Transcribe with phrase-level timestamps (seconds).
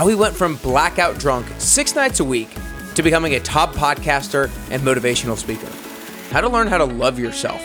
[0.00, 2.48] how he went from blackout drunk six nights a week
[2.94, 5.68] to becoming a top podcaster and motivational speaker,
[6.32, 7.62] how to learn how to love yourself,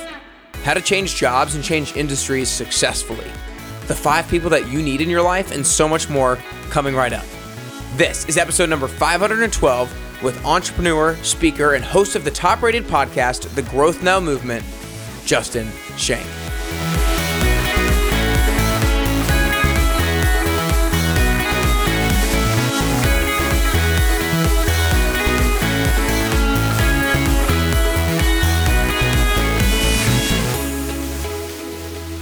[0.66, 3.32] how to change jobs and change industries successfully,
[3.88, 6.38] the five people that you need in your life, and so much more
[6.72, 7.24] coming right up.
[7.96, 13.48] This is episode number 512 with entrepreneur, speaker, and host of the top rated podcast,
[13.56, 14.66] The Growth Now Movement,
[15.24, 16.45] Justin Schenck.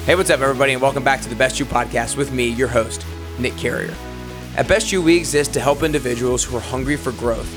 [0.06, 2.68] Hey, what's up, everybody, and welcome back to the Best You podcast with me, your
[2.68, 3.06] host,
[3.40, 3.96] Nick Carrier.
[4.58, 7.50] At Best You, we exist to help individuals who are hungry for growth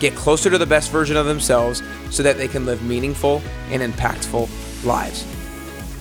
[0.00, 3.40] get closer to the best version of themselves so that they can live meaningful
[3.70, 5.22] and impactful lives.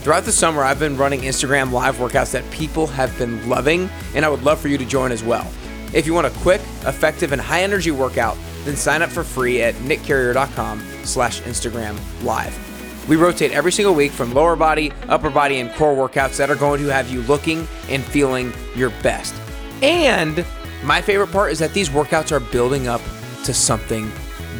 [0.01, 4.25] Throughout the summer, I've been running Instagram live workouts that people have been loving, and
[4.25, 5.49] I would love for you to join as well.
[5.93, 9.61] If you want a quick, effective, and high energy workout, then sign up for free
[9.61, 12.72] at nickcarrier.com slash Instagram live.
[13.07, 16.55] We rotate every single week from lower body, upper body, and core workouts that are
[16.55, 19.35] going to have you looking and feeling your best.
[19.81, 20.45] And
[20.83, 23.01] my favorite part is that these workouts are building up
[23.43, 24.09] to something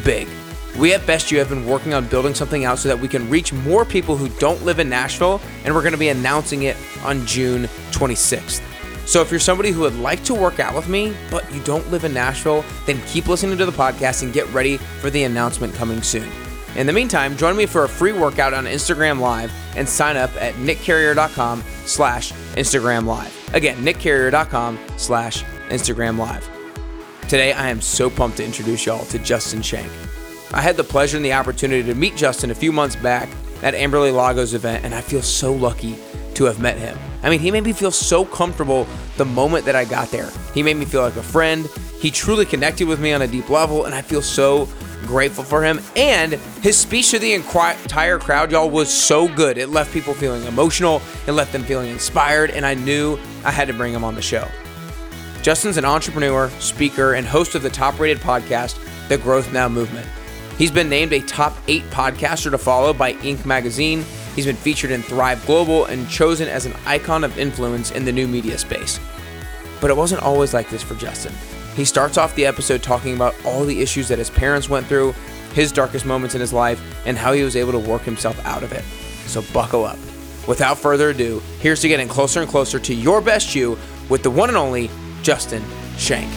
[0.04, 0.28] big.
[0.78, 3.30] We at Best You have been working on building something out so that we can
[3.30, 6.76] reach more people who don't live in Nashville, and we're going to be announcing it
[7.04, 8.60] on June 26th.
[9.06, 11.88] So if you're somebody who would like to work out with me, but you don't
[11.90, 15.74] live in Nashville, then keep listening to the podcast and get ready for the announcement
[15.74, 16.28] coming soon.
[16.76, 20.30] In the meantime, join me for a free workout on Instagram Live and sign up
[20.42, 23.54] at nickcarrier.com slash Instagram Live.
[23.54, 26.48] Again, nickcarrier.com slash Instagram Live.
[27.28, 29.90] Today, I am so pumped to introduce y'all to Justin Schenck.
[30.52, 33.28] I had the pleasure and the opportunity to meet Justin a few months back
[33.62, 35.96] at Amberly Lago's event, and I feel so lucky
[36.34, 36.98] to have met him.
[37.22, 38.86] I mean, he made me feel so comfortable
[39.16, 40.30] the moment that I got there.
[40.52, 41.66] He made me feel like a friend.
[42.00, 44.68] He truly connected with me on a deep level, and I feel so
[45.06, 45.80] grateful for him.
[45.96, 46.32] And
[46.62, 49.58] his speech to the entire crowd, y'all, was so good.
[49.58, 53.68] It left people feeling emotional, it left them feeling inspired, and I knew I had
[53.68, 54.48] to bring him on the show.
[55.42, 58.78] Justin's an entrepreneur, speaker, and host of the top rated podcast,
[59.08, 60.06] The Growth Now Movement.
[60.56, 63.44] He's been named a top eight podcaster to follow by Inc.
[63.44, 64.04] magazine.
[64.34, 68.12] He's been featured in Thrive Global and chosen as an icon of influence in the
[68.12, 68.98] new media space.
[69.80, 71.34] But it wasn't always like this for Justin.
[71.74, 75.12] He starts off the episode talking about all the issues that his parents went through,
[75.54, 78.62] his darkest moments in his life, and how he was able to work himself out
[78.62, 78.84] of it.
[79.28, 79.98] So buckle up.
[80.46, 84.30] Without further ado, here's to getting closer and closer to your best you with the
[84.30, 84.90] one and only
[85.22, 85.64] Justin
[85.96, 86.30] Schenck.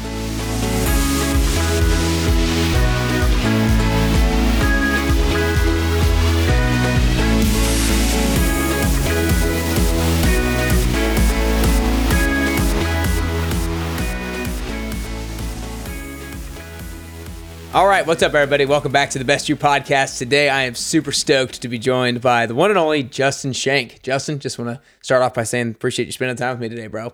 [17.74, 18.66] All right, what's up, everybody?
[18.66, 20.18] Welcome back to the Best You podcast.
[20.18, 24.02] Today, I am super stoked to be joined by the one and only Justin Schenck.
[24.02, 26.88] Justin, just want to start off by saying appreciate you spending time with me today,
[26.88, 27.14] bro.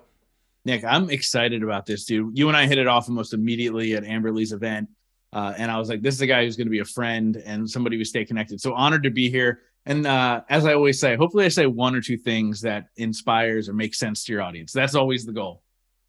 [0.64, 2.38] Nick, I'm excited about this, dude.
[2.38, 4.90] You and I hit it off almost immediately at Amberly's event,
[5.34, 7.36] uh, and I was like, "This is a guy who's going to be a friend
[7.36, 9.62] and somebody we stay connected." So honored to be here.
[9.88, 13.68] And uh, as I always say, hopefully, I say one or two things that inspires
[13.68, 14.72] or makes sense to your audience.
[14.72, 15.63] That's always the goal.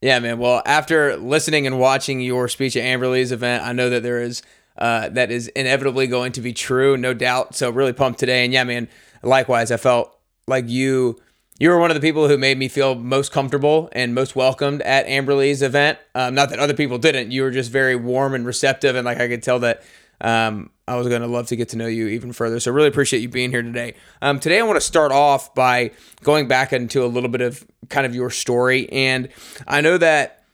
[0.04, 0.38] Yeah, man.
[0.38, 4.42] Well, after listening and watching your speech at Amberly's event, I know that there is
[4.76, 7.54] uh, that is inevitably going to be true, no doubt.
[7.54, 8.44] So really pumped today.
[8.44, 8.88] And yeah, man.
[9.22, 10.14] Likewise, I felt
[10.46, 11.18] like you
[11.58, 14.82] you were one of the people who made me feel most comfortable and most welcomed
[14.82, 15.98] at Amberly's event.
[16.14, 17.30] Um, not that other people didn't.
[17.30, 19.82] You were just very warm and receptive, and like I could tell that
[20.20, 22.60] um, I was going to love to get to know you even further.
[22.60, 23.94] So really appreciate you being here today.
[24.20, 27.66] Um, today I want to start off by going back into a little bit of
[27.88, 29.28] kind of your story, and
[29.66, 30.44] I know that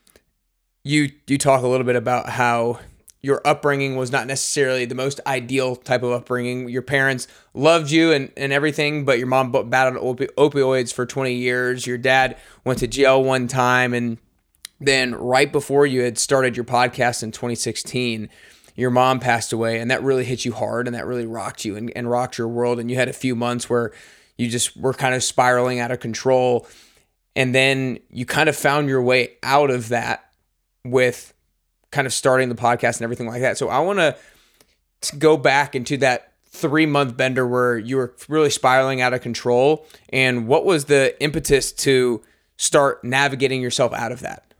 [0.83, 2.79] you you talk a little bit about how
[3.21, 6.69] your upbringing was not necessarily the most ideal type of upbringing.
[6.69, 11.33] Your parents loved you and, and everything, but your mom battled opi- opioids for 20
[11.33, 11.85] years.
[11.85, 13.93] Your dad went to jail one time.
[13.93, 14.17] And
[14.79, 18.27] then, right before you had started your podcast in 2016,
[18.81, 19.79] your mom passed away.
[19.79, 22.47] And that really hit you hard and that really rocked you and, and rocked your
[22.47, 22.79] world.
[22.79, 23.91] And you had a few months where
[24.37, 26.67] you just were kind of spiraling out of control.
[27.35, 30.31] And then you kind of found your way out of that
[30.83, 31.31] with
[31.91, 33.55] kind of starting the podcast and everything like that.
[33.55, 34.17] So I want to
[35.17, 39.85] go back into that three month bender where you were really spiraling out of control.
[40.09, 42.23] And what was the impetus to
[42.57, 44.50] start navigating yourself out of that?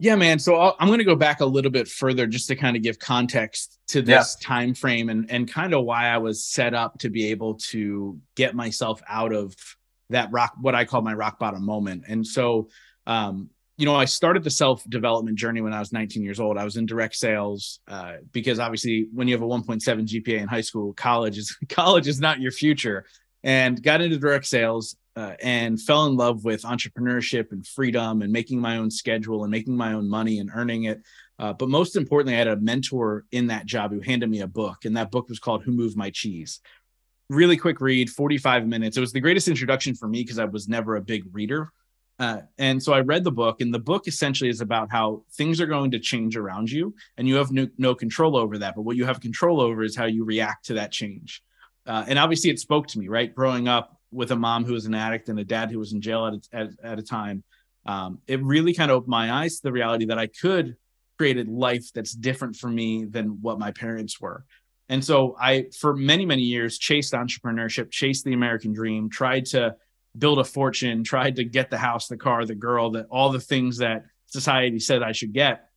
[0.00, 0.38] Yeah, man.
[0.38, 2.82] So i am going to go back a little bit further just to kind of
[2.82, 4.46] give context to this yeah.
[4.46, 8.18] time frame and and kind of why I was set up to be able to
[8.36, 9.56] get myself out of
[10.10, 12.04] that rock, what I call my rock bottom moment.
[12.06, 12.68] And so,
[13.06, 16.58] um, you know, I started the self development journey when I was 19 years old.
[16.58, 20.48] I was in direct sales uh, because obviously, when you have a 1.7 GPA in
[20.48, 23.04] high school, college is college is not your future.
[23.44, 28.32] And got into direct sales uh, and fell in love with entrepreneurship and freedom and
[28.32, 31.02] making my own schedule and making my own money and earning it.
[31.38, 34.46] Uh, but most importantly, I had a mentor in that job who handed me a
[34.46, 36.60] book, and that book was called "Who Moved My Cheese."
[37.30, 38.96] Really quick read, 45 minutes.
[38.96, 41.72] It was the greatest introduction for me because I was never a big reader
[42.18, 45.60] uh, and so I read the book, and the book essentially is about how things
[45.60, 48.74] are going to change around you, and you have no, no control over that.
[48.74, 51.42] But what you have control over is how you react to that change.
[51.86, 53.32] Uh, and obviously, it spoke to me, right?
[53.32, 56.00] Growing up with a mom who was an addict and a dad who was in
[56.00, 57.44] jail at a, at, at a time,
[57.86, 60.76] um, it really kind of opened my eyes to the reality that I could
[61.18, 64.44] create a life that's different for me than what my parents were.
[64.88, 69.76] And so I, for many, many years, chased entrepreneurship, chased the American dream, tried to
[70.16, 73.40] build a fortune, tried to get the house, the car, the girl, that all the
[73.40, 75.68] things that society said I should get.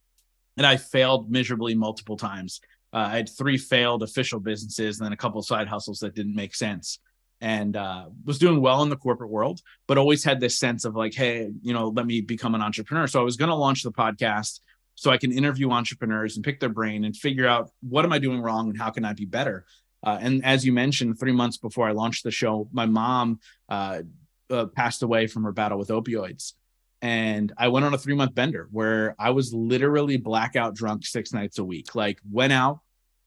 [0.58, 2.62] And I failed miserably multiple times.
[2.94, 6.36] Uh, I had three failed official businesses and then a couple side hustles that didn't
[6.36, 7.00] make sense.
[7.42, 10.96] And uh, was doing well in the corporate world, but always had this sense of
[10.96, 13.08] like, hey, you know, let me become an entrepreneur.
[13.08, 14.60] So I was going to launch the podcast
[14.94, 18.20] so I can interview entrepreneurs and pick their brain and figure out what am I
[18.20, 19.66] doing wrong and how can I be better.
[20.04, 23.40] Uh, and as you mentioned, three months before I launched the show, my mom
[23.70, 24.02] uh,
[24.50, 26.54] uh, passed away from her battle with opioids.
[27.02, 31.34] And I went on a three month bender where I was literally blackout drunk six
[31.34, 31.96] nights a week.
[31.96, 32.82] Like went out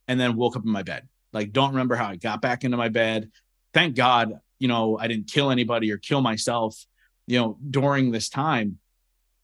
[0.06, 1.08] and then woke up in my bed.
[1.32, 3.30] Like don't remember how I got back into my bed.
[3.74, 6.82] Thank God, you know, I didn't kill anybody or kill myself,
[7.26, 8.78] you know, during this time.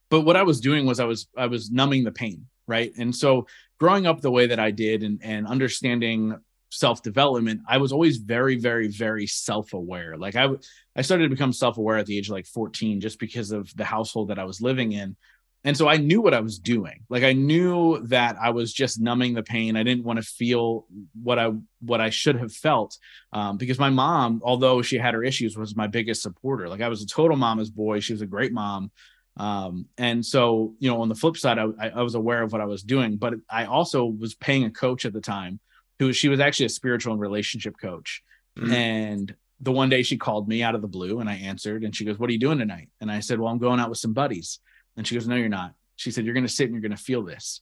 [0.09, 2.93] But what I was doing was I was I was numbing the pain, right?
[2.97, 3.47] And so
[3.79, 6.37] growing up the way that I did and and understanding
[6.71, 10.17] self development, I was always very, very, very self aware.
[10.17, 10.49] Like I,
[10.97, 13.75] I started to become self aware at the age of like 14, just because of
[13.77, 15.17] the household that I was living in.
[15.63, 17.05] And so I knew what I was doing.
[17.11, 19.77] Like I knew that I was just numbing the pain.
[19.77, 20.87] I didn't want to feel
[21.23, 22.97] what I what I should have felt
[23.33, 26.69] um, because my mom, although she had her issues, was my biggest supporter.
[26.69, 28.01] Like I was a total mama's boy.
[28.01, 28.91] She was a great mom.
[29.37, 32.61] Um, and so, you know, on the flip side, I, I was aware of what
[32.61, 35.61] I was doing, but I also was paying a coach at the time
[35.99, 38.23] who she was actually a spiritual and relationship coach.
[38.59, 38.73] Mm-hmm.
[38.73, 41.95] And the one day she called me out of the blue and I answered and
[41.95, 42.89] she goes, What are you doing tonight?
[43.01, 44.59] And I said, Well, I'm going out with some buddies.
[44.97, 45.75] And she goes, No, you're not.
[45.97, 47.61] She said, You're going to sit and you're going to feel this.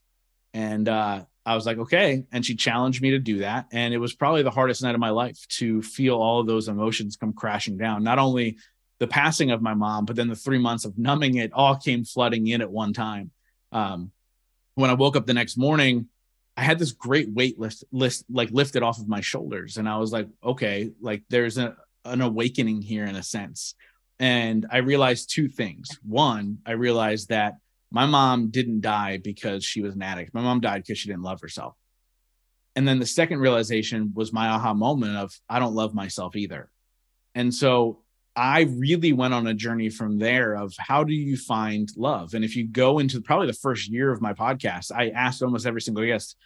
[0.55, 2.25] And uh, I was like, Okay.
[2.33, 3.67] And she challenged me to do that.
[3.73, 6.69] And it was probably the hardest night of my life to feel all of those
[6.69, 8.03] emotions come crashing down.
[8.03, 8.59] Not only
[8.99, 12.05] the passing of my mom, but then the three months of numbing it all came
[12.05, 13.31] flooding in at one time.
[13.71, 14.13] Um,
[14.75, 16.09] when I woke up the next morning,
[16.57, 19.77] I had this great weight list list like lifted off of my shoulders.
[19.77, 23.75] And I was like, okay, like there's a, an awakening here in a sense.
[24.21, 25.99] And I realized two things.
[26.03, 27.55] One, I realized that
[27.91, 30.35] my mom didn't die because she was an addict.
[30.35, 31.75] My mom died because she didn't love herself.
[32.77, 36.71] And then the second realization was my aha moment of I don't love myself either.
[37.35, 38.03] And so
[38.37, 42.35] I really went on a journey from there of how do you find love?
[42.35, 45.67] And if you go into probably the first year of my podcast, I asked almost
[45.67, 46.37] every single guest,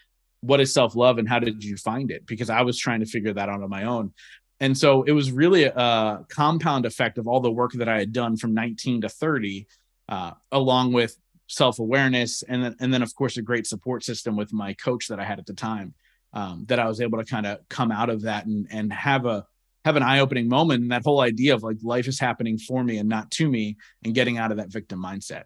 [0.40, 2.26] what is self love and how did you find it?
[2.26, 4.12] Because I was trying to figure that out on my own.
[4.62, 8.12] And so it was really a compound effect of all the work that I had
[8.12, 9.66] done from 19 to 30,
[10.08, 11.16] uh, along with
[11.48, 12.44] self awareness.
[12.44, 15.24] And then, and then, of course, a great support system with my coach that I
[15.24, 15.94] had at the time.
[16.32, 19.26] Um, that I was able to kind of come out of that and and have
[19.26, 19.44] a
[19.84, 22.98] have an eye-opening moment and that whole idea of like life is happening for me
[22.98, 25.44] and not to me and getting out of that victim mindset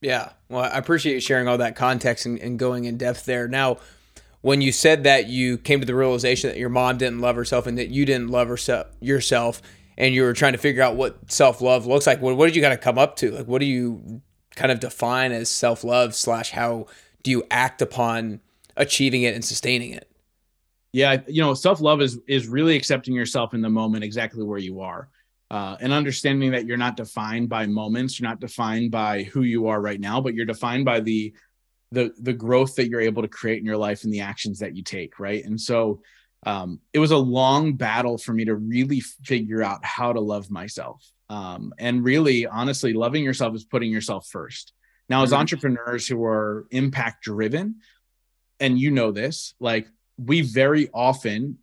[0.00, 3.46] yeah well i appreciate you sharing all that context and, and going in depth there
[3.46, 3.76] now
[4.40, 7.66] when you said that you came to the realization that your mom didn't love herself
[7.66, 9.60] and that you didn't love herself yourself
[9.96, 12.62] and you were trying to figure out what self-love looks like what, what did you
[12.62, 13.32] kind of come up to?
[13.32, 14.22] Like what do you
[14.54, 16.86] kind of define as self-love slash how
[17.22, 18.40] do you act upon
[18.76, 20.10] achieving it and sustaining it?
[20.92, 24.80] Yeah you know self-love is is really accepting yourself in the moment exactly where you
[24.80, 25.08] are
[25.50, 29.66] uh, and understanding that you're not defined by moments you're not defined by who you
[29.66, 31.34] are right now but you're defined by the
[31.90, 34.76] the the growth that you're able to create in your life and the actions that
[34.76, 35.44] you take right?
[35.44, 36.02] And so
[36.46, 40.50] um, it was a long battle for me to really figure out how to love
[40.50, 41.04] myself.
[41.30, 44.72] Um, and really honestly loving yourself is putting yourself first.
[45.08, 45.40] Now as mm-hmm.
[45.40, 47.76] entrepreneurs who are impact driven
[48.60, 51.58] and you know this like we very often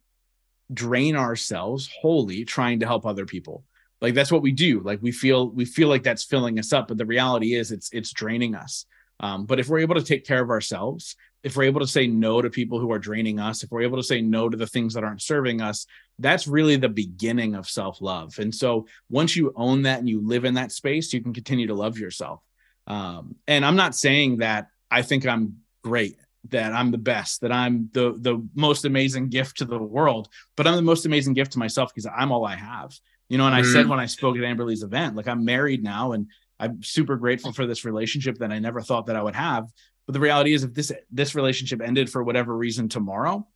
[0.73, 3.63] drain ourselves wholly trying to help other people.
[4.01, 4.81] Like that's what we do.
[4.81, 7.89] Like we feel we feel like that's filling us up but the reality is it's
[7.91, 8.85] it's draining us
[9.19, 12.07] um, but if we're able to take care of ourselves if we're able to say
[12.07, 14.67] no to people who are draining us if we're able to say no to the
[14.67, 15.85] things that aren't serving us
[16.19, 20.45] that's really the beginning of self-love and so once you own that and you live
[20.45, 22.41] in that space you can continue to love yourself
[22.87, 26.17] Um, and I'm not saying that I think I'm great,
[26.49, 30.67] that I'm the best, that I'm the the most amazing gift to the world, but
[30.67, 32.93] I'm the most amazing gift to myself because I'm all I have.
[33.27, 33.73] You know, and I mm.
[33.73, 36.27] said when I spoke at Amberly's event, like I'm married now and
[36.59, 39.69] I'm super grateful for this relationship that I never thought that I would have.
[40.05, 43.47] But the reality is if this this relationship ended for whatever reason tomorrow,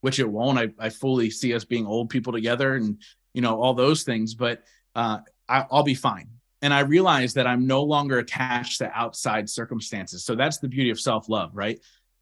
[0.00, 3.00] which it won't, I, I fully see us being old people together and
[3.34, 4.62] you know all those things, but
[4.94, 5.18] uh,
[5.48, 6.28] I, I'll be fine
[6.62, 10.24] and I realize that I'm no longer attached to outside circumstances.
[10.24, 11.80] So that's the beauty of self love, right?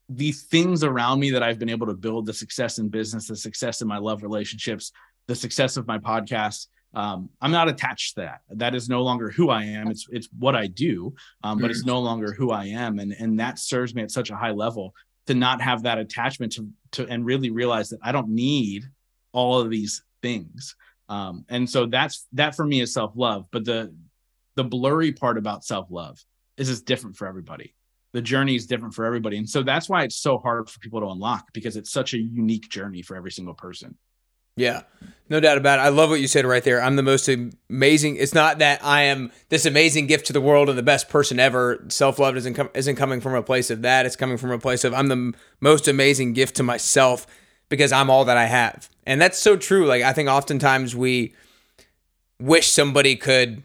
[0.09, 3.37] The things around me that I've been able to build the success in business, the
[3.37, 4.93] success in my love relationships,
[5.27, 6.69] the success of my podcast.
[6.95, 8.41] Um, I'm not attached to that.
[8.51, 9.89] That is no longer who I am.
[9.89, 11.15] It's it's what I do,
[11.45, 11.91] um, but it's mm-hmm.
[11.91, 14.95] no longer who I am, and and that serves me at such a high level
[15.27, 18.85] to not have that attachment to to and really realize that I don't need
[19.33, 20.77] all of these things.
[21.11, 23.47] Um, and so that's that for me is self love.
[23.51, 23.95] But the
[24.59, 26.19] the blurry part about self-love
[26.57, 27.77] is it's different for everybody
[28.13, 30.99] the journey is different for everybody and so that's why it's so hard for people
[31.01, 33.97] to unlock because it's such a unique journey for every single person
[34.59, 34.83] yeah
[35.31, 38.17] no doubt about it i love what you said right there i'm the most amazing
[38.17, 41.39] it's not that i am this amazing gift to the world and the best person
[41.39, 44.59] ever self-love isn't, com- isn't coming from a place of that it's coming from a
[44.59, 47.27] place of i'm the most amazing gift to myself
[47.69, 51.35] because i'm all that i have and that's so true like i think oftentimes we
[52.41, 53.63] wish somebody could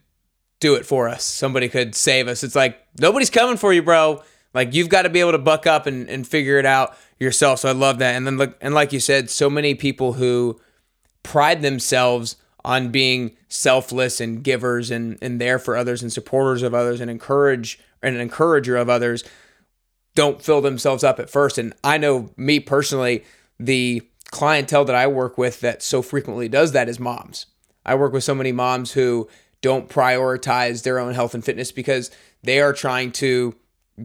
[0.64, 1.26] do it for us.
[1.26, 2.42] Somebody could save us.
[2.42, 4.24] It's like nobody's coming for you, bro.
[4.54, 7.60] Like you've got to be able to buck up and, and figure it out yourself.
[7.60, 8.16] So I love that.
[8.16, 10.60] And then look and like you said, so many people who
[11.24, 16.74] pride themselves on being selfless and givers and, and there for others and supporters of
[16.74, 19.24] others and encourage and an encourager of others
[20.16, 21.58] don't fill themselves up at first.
[21.58, 23.24] And I know me personally,
[23.60, 24.02] the
[24.32, 27.48] clientele that I work with that so frequently does that is moms.
[27.86, 29.28] I work with so many moms who
[29.62, 32.12] don't prioritize their own health and fitness because
[32.44, 33.56] they are trying to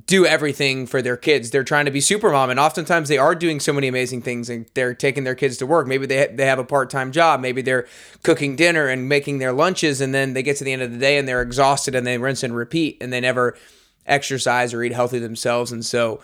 [0.05, 1.51] do everything for their kids.
[1.51, 4.51] They're trying to be super mom, and oftentimes they are doing so many amazing things.
[4.51, 5.87] And they're taking their kids to work.
[5.87, 7.41] Maybe they they have a part time job.
[7.41, 7.87] Maybe they're
[8.23, 10.99] cooking dinner and making their lunches, and then they get to the end of the
[10.99, 13.57] day and they're exhausted and they rinse and repeat, and they never
[14.05, 15.73] exercise or eat healthy themselves.
[15.73, 16.21] And so,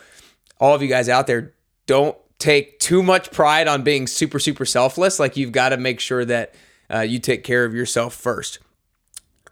[0.61, 1.55] all of you guys out there,
[1.87, 5.19] don't take too much pride on being super super selfless.
[5.19, 6.55] Like you've got to make sure that
[6.93, 8.59] uh, you take care of yourself first.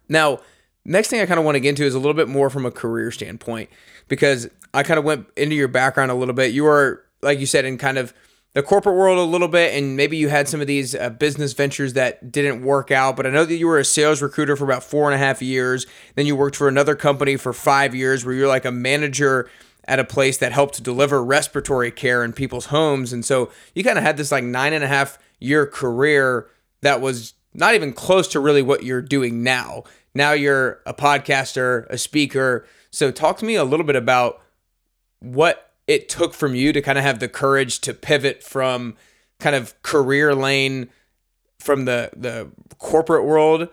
[0.07, 0.41] Now,
[0.85, 2.67] next thing I kind of want to get into is a little bit more from
[2.67, 3.71] a career standpoint
[4.13, 6.53] because I kind of went into your background a little bit.
[6.53, 8.13] You were, like you said, in kind of
[8.53, 11.55] the corporate world a little bit, and maybe you had some of these uh, business
[11.55, 13.17] ventures that didn't work out.
[13.17, 15.41] But I know that you were a sales recruiter for about four and a half
[15.41, 15.87] years.
[16.15, 19.49] Then you worked for another company for five years where you're like a manager
[19.87, 23.15] at a place that helped deliver respiratory care in people's homes.
[23.15, 26.51] And so you kind of had this like nine and a half year career
[26.83, 29.85] that was not even close to really what you're doing now.
[30.15, 32.67] Now you're a podcaster, a speaker.
[32.93, 34.41] So talk to me a little bit about
[35.19, 38.97] what it took from you to kind of have the courage to pivot from
[39.41, 40.89] kind of career lane
[41.59, 43.69] from the the corporate world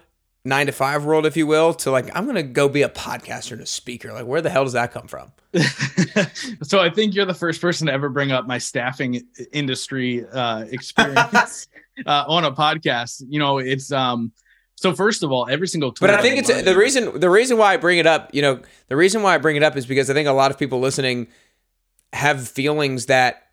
[0.46, 2.90] nine to five world, if you will, to like, I'm going to go be a
[2.90, 4.14] podcaster and a speaker.
[4.14, 5.32] Like, where the hell does that come from?
[6.64, 9.22] so I think you're the first person to ever bring up my staffing
[9.52, 11.68] industry uh, experience
[12.06, 13.24] uh, on a podcast.
[13.28, 14.32] You know, it's, um,
[14.80, 16.08] so first of all, every single time.
[16.08, 18.62] But I think it's the reason the reason why I bring it up, you know,
[18.88, 20.80] the reason why I bring it up is because I think a lot of people
[20.80, 21.28] listening
[22.14, 23.48] have feelings that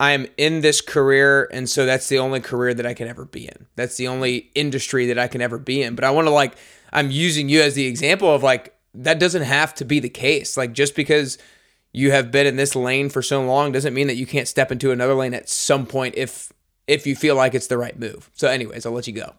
[0.00, 3.26] I am in this career, and so that's the only career that I can ever
[3.26, 3.66] be in.
[3.76, 5.94] That's the only industry that I can ever be in.
[5.94, 6.54] But I want to like,
[6.94, 10.56] I'm using you as the example of like, that doesn't have to be the case.
[10.56, 11.36] Like, just because
[11.92, 14.72] you have been in this lane for so long doesn't mean that you can't step
[14.72, 16.50] into another lane at some point if
[16.86, 18.30] if you feel like it's the right move.
[18.32, 19.34] So, anyways, I'll let you go.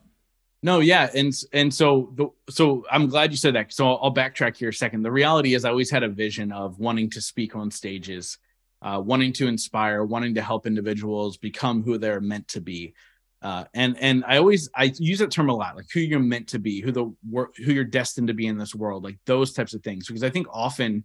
[0.63, 3.73] No, yeah, and and so the, so I'm glad you said that.
[3.73, 5.01] So I'll, I'll backtrack here a second.
[5.01, 8.37] The reality is, I always had a vision of wanting to speak on stages
[8.81, 12.93] uh, wanting to inspire, wanting to help individuals become who they're meant to be.
[13.41, 16.49] Uh, and and I always I use that term a lot, like who you're meant
[16.49, 19.73] to be, who the who you're destined to be in this world, like those types
[19.73, 20.07] of things.
[20.07, 21.03] Because I think often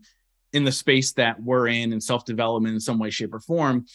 [0.53, 3.87] in the space that we're in in self development in some way, shape, or form,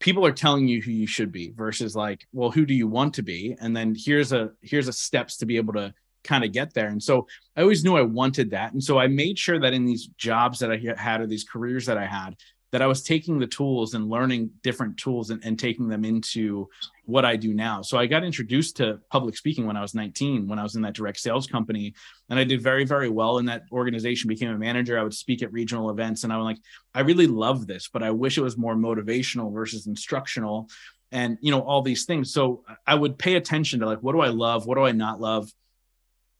[0.00, 3.14] people are telling you who you should be versus like, well, who do you want
[3.14, 3.56] to be?
[3.60, 5.92] And then here's a here's a steps to be able to
[6.24, 6.88] kind of get there.
[6.88, 7.26] And so
[7.56, 8.72] I always knew I wanted that.
[8.72, 11.86] And so I made sure that in these jobs that I had or these careers
[11.86, 12.36] that I had,
[12.70, 16.68] that I was taking the tools and learning different tools and, and, taking them into
[17.04, 17.80] what I do now.
[17.80, 20.82] So I got introduced to public speaking when I was 19, when I was in
[20.82, 21.94] that direct sales company.
[22.28, 24.98] And I did very, very well in that organization, became a manager.
[24.98, 26.24] I would speak at regional events.
[26.24, 26.58] And I was like,
[26.94, 30.68] I really love this, but I wish it was more motivational versus instructional
[31.10, 32.32] and, you know, all these things.
[32.32, 34.66] So I would pay attention to like, what do I love?
[34.66, 35.50] What do I not love?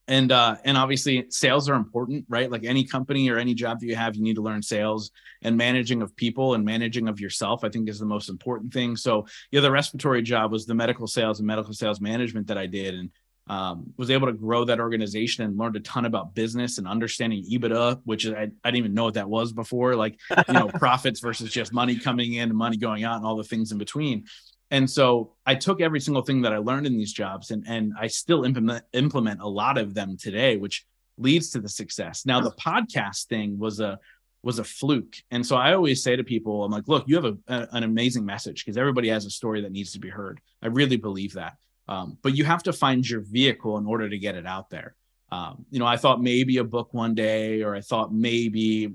[0.08, 2.50] And uh and obviously sales are important right?
[2.50, 5.12] Like any company or any job that you have you need to learn sales
[5.42, 8.96] and managing of people and managing of yourself i think is the most important thing.
[8.96, 12.66] So yeah the respiratory job was the medical sales and medical sales management that i
[12.66, 13.10] did and
[13.48, 17.44] um, was able to grow that organization and learned a ton about business and understanding
[17.50, 21.20] EBITDA, which I, I didn't even know what that was before, like, you know, profits
[21.20, 24.26] versus just money coming in and money going out and all the things in between
[24.70, 27.92] and so I took every single thing that I learned in these jobs and and
[27.98, 32.26] I still implement implement a lot of them today, which leads to the success.
[32.26, 33.98] Now the podcast thing was a
[34.42, 35.16] was a fluke.
[35.30, 37.82] And so I always say to people, I'm like, look, you have a, a an
[37.82, 40.40] amazing message because everybody has a story that needs to be heard.
[40.62, 41.56] I really believe that.
[41.88, 44.94] Um, but you have to find your vehicle in order to get it out there.
[45.30, 48.92] Um, you know, I thought maybe a book one day, or I thought maybe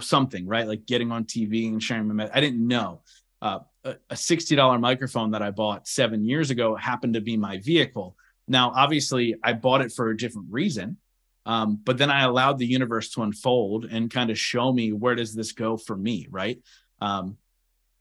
[0.00, 0.66] something, right?
[0.66, 2.32] Like getting on TV and sharing my message.
[2.34, 3.02] I didn't know
[3.40, 8.16] uh, a $60 microphone that I bought seven years ago happened to be my vehicle.
[8.46, 10.98] Now, obviously, I bought it for a different reason,
[11.46, 15.14] um, but then I allowed the universe to unfold and kind of show me where
[15.14, 16.58] does this go for me, right?
[17.00, 17.36] Um,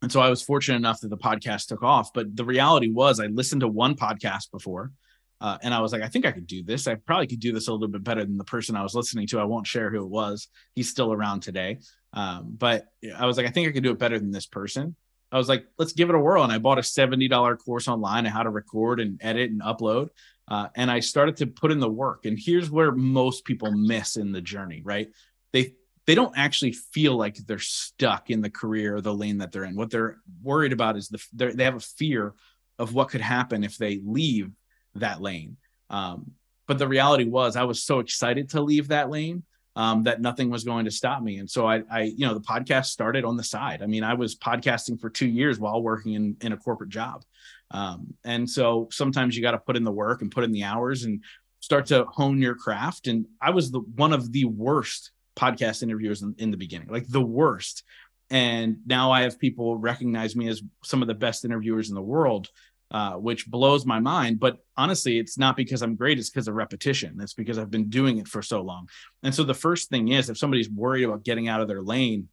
[0.02, 2.14] and so I was fortunate enough that the podcast took off.
[2.14, 4.92] But the reality was, I listened to one podcast before,
[5.40, 6.88] uh, and I was like, I think I could do this.
[6.88, 9.28] I probably could do this a little bit better than the person I was listening
[9.28, 9.40] to.
[9.40, 10.48] I won't share who it was.
[10.76, 11.80] He's still around today.
[12.14, 12.86] Um, but
[13.16, 14.96] I was like, I think I could do it better than this person.
[15.32, 16.44] I was like, let's give it a whirl.
[16.44, 20.10] And I bought a $70 course online on how to record and edit and upload.
[20.48, 22.26] Uh, and I started to put in the work.
[22.26, 25.10] And here's where most people miss in the journey, right?
[25.54, 25.74] They
[26.08, 29.64] they don't actually feel like they're stuck in the career or the lane that they're
[29.64, 29.76] in.
[29.76, 32.34] What they're worried about is the they have a fear
[32.80, 34.50] of what could happen if they leave
[34.96, 35.58] that lane.
[35.90, 36.32] Um,
[36.68, 39.44] but the reality was, I was so excited to leave that lane
[39.76, 41.38] um, that nothing was going to stop me.
[41.38, 43.82] And so I, I, you know, the podcast started on the side.
[43.82, 47.24] I mean, I was podcasting for two years while working in, in a corporate job.
[47.72, 50.64] Um, and so sometimes you got to put in the work and put in the
[50.64, 51.24] hours and
[51.62, 53.08] start to hone your craft.
[53.08, 57.08] And I was the one of the worst podcast interviewers in, in the beginning, like
[57.08, 57.84] the worst.
[58.30, 62.02] And now I have people recognize me as some of the best interviewers in the
[62.02, 62.50] world
[62.92, 64.40] uh, which blows my mind.
[64.40, 67.18] But honestly, it's not because I'm great, it's because of repetition.
[67.22, 68.90] It's because I've been doing it for so long.
[69.24, 72.28] And so the first thing is if somebody's worried about getting out of their lane,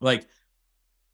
[0.00, 0.26] like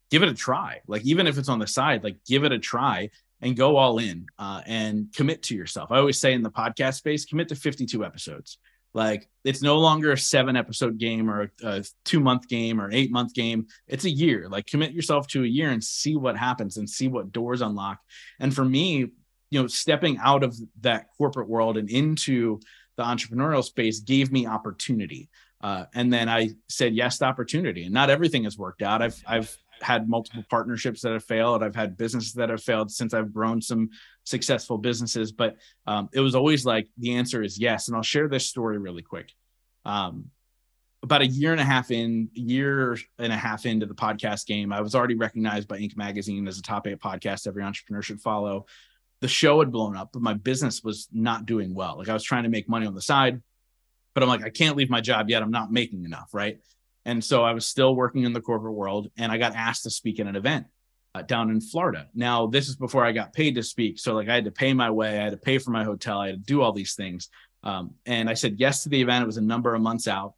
[0.09, 0.79] give it a try.
[0.87, 3.09] Like even if it's on the side, like give it a try
[3.41, 5.91] and go all in uh, and commit to yourself.
[5.91, 8.57] I always say in the podcast space, commit to 52 episodes.
[8.93, 13.11] Like it's no longer a seven episode game or a, two month game or eight
[13.11, 13.67] month game.
[13.87, 14.47] It's a year.
[14.49, 17.99] Like commit yourself to a year and see what happens and see what doors unlock.
[18.39, 19.11] And for me,
[19.51, 22.59] you know, stepping out of that corporate world and into
[22.97, 25.29] the entrepreneurial space gave me opportunity.
[25.61, 27.83] Uh, and then I said yes to opportunity.
[27.83, 29.01] And not everything has worked out.
[29.01, 31.63] I've I've had multiple partnerships that have failed.
[31.63, 33.89] I've had businesses that have failed since I've grown some
[34.23, 37.87] successful businesses, but um, it was always like the answer is yes.
[37.87, 39.33] And I'll share this story really quick.
[39.85, 40.31] Um,
[41.01, 44.73] about a year and a half in, year and a half into the podcast game,
[44.73, 45.95] I was already recognized by Inc.
[45.95, 48.65] magazine as a top eight podcast every entrepreneur should follow.
[49.21, 51.97] The show had blown up, but my business was not doing well.
[51.97, 53.41] Like I was trying to make money on the side,
[54.13, 55.41] but I'm like, I can't leave my job yet.
[55.41, 56.59] I'm not making enough, right?
[57.09, 59.89] And so I was still working in the corporate world and I got asked to
[59.89, 60.67] speak at an event
[61.15, 62.07] uh, down in Florida.
[62.13, 63.97] Now, this is before I got paid to speak.
[63.97, 66.19] So, like, I had to pay my way, I had to pay for my hotel,
[66.19, 67.29] I had to do all these things.
[67.63, 69.23] Um, and I said yes to the event.
[69.23, 70.35] It was a number of months out.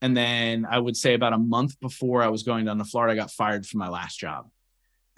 [0.00, 3.12] And then I would say about a month before I was going down to Florida,
[3.12, 4.46] I got fired from my last job.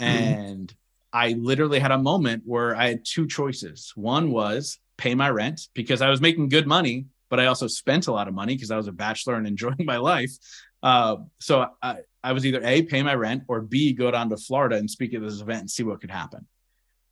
[0.01, 0.25] Mm-hmm.
[0.25, 0.77] And mm-hmm.
[1.13, 3.93] I literally had a moment where I had two choices.
[3.95, 8.09] One was pay my rent because I was making good money, but I also spent
[8.09, 10.33] a lot of money because I was a bachelor and enjoying my life.
[10.83, 14.37] Uh, so I, I was either A, pay my rent, or B, go down to
[14.37, 16.47] Florida and speak at this event and see what could happen.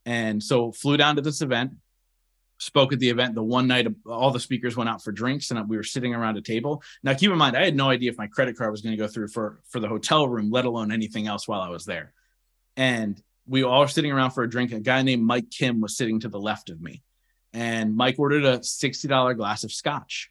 [0.05, 1.71] And so flew down to this event,
[2.59, 3.35] spoke at the event.
[3.35, 6.37] The one night, all the speakers went out for drinks, and we were sitting around
[6.37, 6.83] a table.
[7.03, 9.01] Now, keep in mind, I had no idea if my credit card was going to
[9.01, 12.13] go through for for the hotel room, let alone anything else while I was there.
[12.77, 14.71] And we all were sitting around for a drink.
[14.71, 17.01] A guy named Mike Kim was sitting to the left of me,
[17.51, 20.29] and Mike ordered a sixty dollar glass of scotch.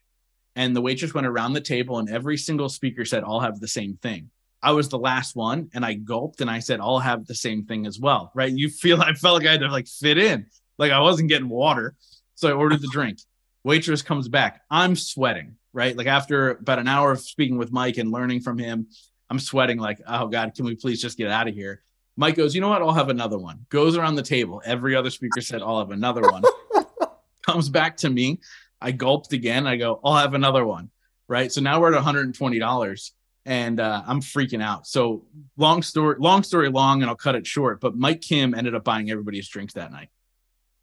[0.56, 3.68] And the waitress went around the table, and every single speaker said, I'll have the
[3.68, 4.30] same thing.
[4.62, 7.64] I was the last one, and I gulped and I said, I'll have the same
[7.66, 8.32] thing as well.
[8.34, 8.50] Right.
[8.50, 10.46] You feel I felt like I had to like fit in,
[10.78, 11.94] like I wasn't getting water.
[12.34, 13.18] So I ordered the drink.
[13.62, 14.62] Waitress comes back.
[14.70, 15.96] I'm sweating, right?
[15.96, 18.88] Like after about an hour of speaking with Mike and learning from him,
[19.30, 21.82] I'm sweating like, oh God, can we please just get out of here?
[22.16, 22.82] Mike goes, you know what?
[22.82, 23.66] I'll have another one.
[23.68, 24.62] Goes around the table.
[24.64, 26.42] Every other speaker said, I'll have another one.
[27.42, 28.40] Comes back to me.
[28.84, 29.66] I gulped again.
[29.66, 30.90] I go, I'll have another one.
[31.26, 31.50] Right.
[31.50, 33.10] So now we're at $120
[33.46, 34.86] and uh, I'm freaking out.
[34.86, 37.80] So long story, long story long, and I'll cut it short.
[37.80, 40.08] But Mike Kim ended up buying everybody's drinks that night.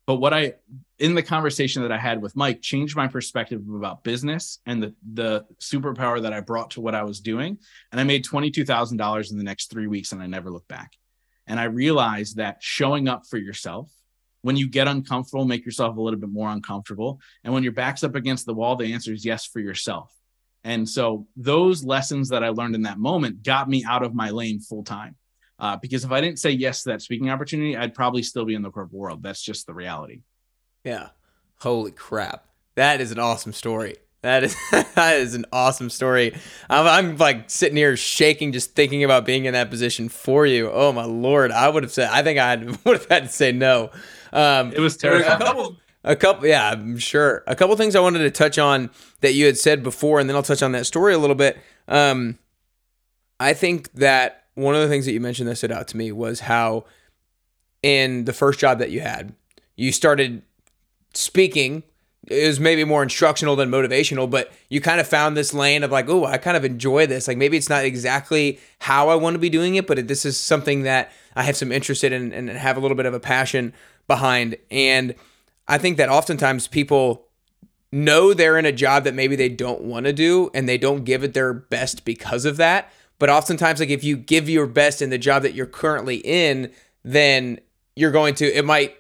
[0.08, 0.56] but what I
[1.00, 4.96] in the conversation that I had with Mike changed my perspective about business and the
[5.14, 7.58] the superpower that I brought to what I was doing.
[7.92, 10.52] And I made twenty two thousand dollars in the next three weeks, and I never
[10.52, 10.92] looked back.
[11.48, 13.92] And I realized that showing up for yourself
[14.42, 17.20] when you get uncomfortable, make yourself a little bit more uncomfortable.
[17.44, 20.14] And when your back's up against the wall, the answer is yes for yourself.
[20.64, 24.30] And so those lessons that I learned in that moment got me out of my
[24.30, 25.16] lane full time.
[25.58, 28.56] Uh, because if I didn't say yes to that speaking opportunity, I'd probably still be
[28.56, 29.22] in the corporate world.
[29.22, 30.22] That's just the reality.
[30.84, 31.10] Yeah.
[31.60, 32.46] Holy crap.
[32.76, 33.98] That is an awesome story.
[34.22, 36.34] That is that is an awesome story.
[36.70, 40.70] I'm, I'm, like sitting here shaking just thinking about being in that position for you.
[40.72, 42.10] Oh my lord, I would have said.
[42.12, 42.56] I think I
[42.86, 43.90] would have had to say no.
[44.32, 45.42] Um, it was terrifying.
[45.42, 47.44] A couple, a couple, yeah, I'm sure.
[47.48, 50.36] A couple things I wanted to touch on that you had said before, and then
[50.36, 51.58] I'll touch on that story a little bit.
[51.88, 52.38] Um,
[53.40, 56.12] I think that one of the things that you mentioned that stood out to me
[56.12, 56.86] was how
[57.82, 59.34] in the first job that you had,
[59.76, 60.44] you started
[61.14, 61.84] speaking.
[62.28, 65.92] It was maybe more instructional than motivational, but you kind of found this lane of
[65.92, 67.28] like, oh, I kind of enjoy this.
[67.28, 70.38] Like maybe it's not exactly how I want to be doing it, but this is
[70.38, 73.20] something that I have some interest in and, and have a little bit of a
[73.20, 73.74] passion
[74.08, 74.56] behind.
[74.70, 75.16] And
[75.68, 77.28] I think that oftentimes people
[77.92, 81.04] know they're in a job that maybe they don't want to do and they don't
[81.04, 82.92] give it their best because of that.
[83.20, 86.72] But oftentimes, like if you give your best in the job that you're currently in,
[87.04, 87.60] then
[87.96, 88.96] you're going to, it might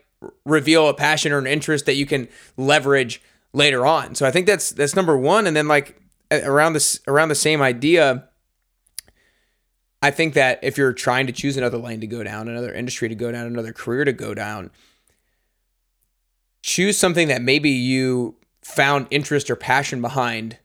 [0.45, 3.21] reveal a passion or an interest that you can leverage
[3.53, 4.15] later on.
[4.15, 5.47] So I think that's that's number one.
[5.47, 8.27] And then like around this around the same idea,
[10.01, 13.10] I think that if you're trying to choose another lane to go down, another industry
[13.10, 14.71] to go down, another career to go down,
[16.63, 20.57] choose something that maybe you found interest or passion behind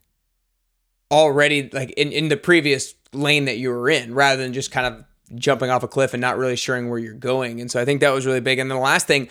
[1.11, 4.87] already like in, in the previous lane that you were in rather than just kind
[4.87, 7.61] of jumping off a cliff and not really sure where you're going.
[7.61, 8.59] And so I think that was really big.
[8.59, 9.29] And then the last thing,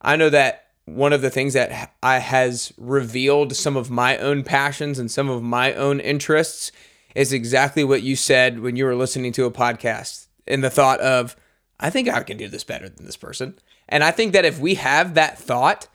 [0.00, 4.44] I know that one of the things that I has revealed some of my own
[4.44, 6.72] passions and some of my own interests
[7.14, 11.00] is exactly what you said when you were listening to a podcast in the thought
[11.00, 11.34] of,
[11.80, 13.58] I think I can do this better than this person.
[13.88, 15.88] And I think that if we have that thought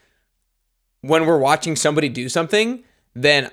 [1.02, 2.84] when we're watching somebody do something,
[3.16, 3.50] then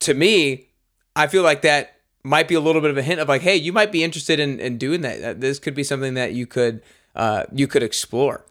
[0.00, 0.68] to me,
[1.14, 3.56] I feel like that might be a little bit of a hint of like, hey,
[3.56, 5.40] you might be interested in, in doing that.
[5.40, 6.82] This could be something that you could
[7.14, 8.44] uh, you could explore.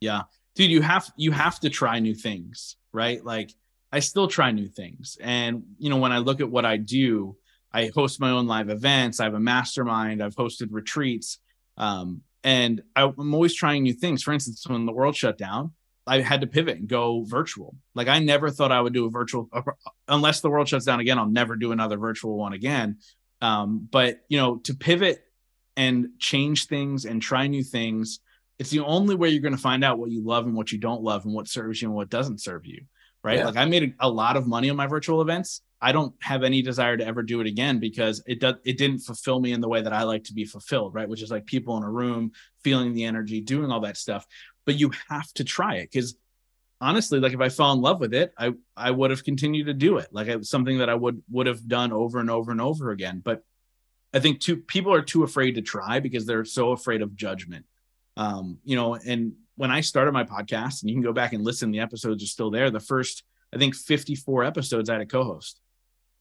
[0.00, 0.22] Yeah,
[0.54, 3.24] dude, you have you have to try new things, right?
[3.24, 3.54] Like
[3.92, 7.36] I still try new things, and you know when I look at what I do,
[7.72, 9.20] I host my own live events.
[9.20, 10.22] I have a mastermind.
[10.22, 11.38] I've hosted retreats,
[11.76, 14.22] um, and I'm always trying new things.
[14.22, 15.72] For instance, when the world shut down,
[16.10, 17.76] I had to pivot and go virtual.
[17.94, 19.62] Like I never thought I would do a virtual uh,
[20.08, 21.20] unless the world shuts down again.
[21.20, 22.98] I'll never do another virtual one again.
[23.40, 25.22] Um, but you know, to pivot
[25.76, 28.18] and change things and try new things,
[28.58, 30.78] it's the only way you're going to find out what you love and what you
[30.78, 32.82] don't love and what serves you and what doesn't serve you.
[33.22, 33.38] Right.
[33.38, 33.46] Yeah.
[33.46, 35.62] Like I made a, a lot of money on my virtual events.
[35.80, 38.98] I don't have any desire to ever do it again because it does it didn't
[38.98, 41.08] fulfill me in the way that I like to be fulfilled, right?
[41.08, 42.32] Which is like people in a room
[42.64, 44.26] feeling the energy, doing all that stuff
[44.66, 46.16] but you have to try it because
[46.80, 49.74] honestly like if i fell in love with it i i would have continued to
[49.74, 50.08] do it.
[50.12, 52.90] Like it was something that i would would have done over and over and over
[52.90, 53.20] again.
[53.24, 53.44] But
[54.14, 57.66] i think too people are too afraid to try because they're so afraid of judgment.
[58.16, 61.44] Um you know and when i started my podcast and you can go back and
[61.44, 65.06] listen the episodes are still there the first i think 54 episodes i had a
[65.06, 65.60] co-host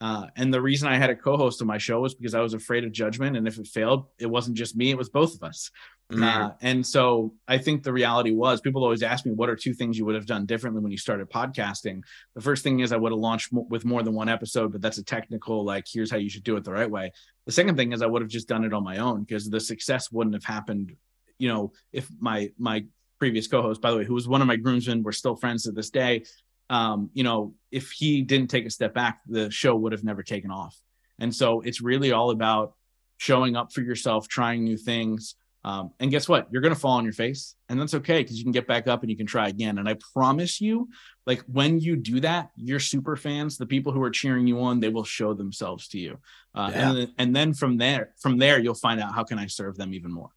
[0.01, 2.53] uh, and the reason I had a co-host on my show was because I was
[2.53, 5.43] afraid of judgment, and if it failed, it wasn't just me; it was both of
[5.43, 5.71] us.
[6.11, 6.23] Mm-hmm.
[6.23, 9.73] Uh, and so I think the reality was, people always ask me, "What are two
[9.73, 12.01] things you would have done differently when you started podcasting?"
[12.33, 14.99] The first thing is I would have launched with more than one episode, but that's
[14.99, 17.11] a technical, like, here's how you should do it the right way.
[17.45, 19.59] The second thing is I would have just done it on my own because the
[19.59, 20.95] success wouldn't have happened,
[21.39, 22.85] you know, if my my
[23.19, 25.73] previous co-host, by the way, who was one of my groomsmen, we're still friends to
[25.73, 26.23] this day
[26.69, 30.23] um, you know, if he didn't take a step back, the show would have never
[30.23, 30.77] taken off.
[31.19, 32.73] And so it's really all about
[33.17, 35.35] showing up for yourself, trying new things.
[35.65, 36.47] Um, and guess what?
[36.51, 38.87] You're going to fall on your face, and that's okay because you can get back
[38.87, 39.77] up and you can try again.
[39.77, 40.87] And I promise you,
[41.25, 44.79] like when you do that, your super fans, the people who are cheering you on,
[44.79, 46.17] they will show themselves to you.
[46.55, 46.91] Uh, yeah.
[46.91, 49.93] and, and then from there, from there, you'll find out how can I serve them
[49.93, 50.29] even more.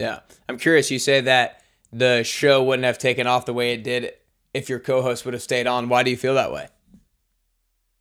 [0.00, 0.90] Yeah, I'm curious.
[0.90, 4.12] You say that the show wouldn't have taken off the way it did
[4.58, 5.88] if your co-host would have stayed on.
[5.88, 6.68] Why do you feel that way?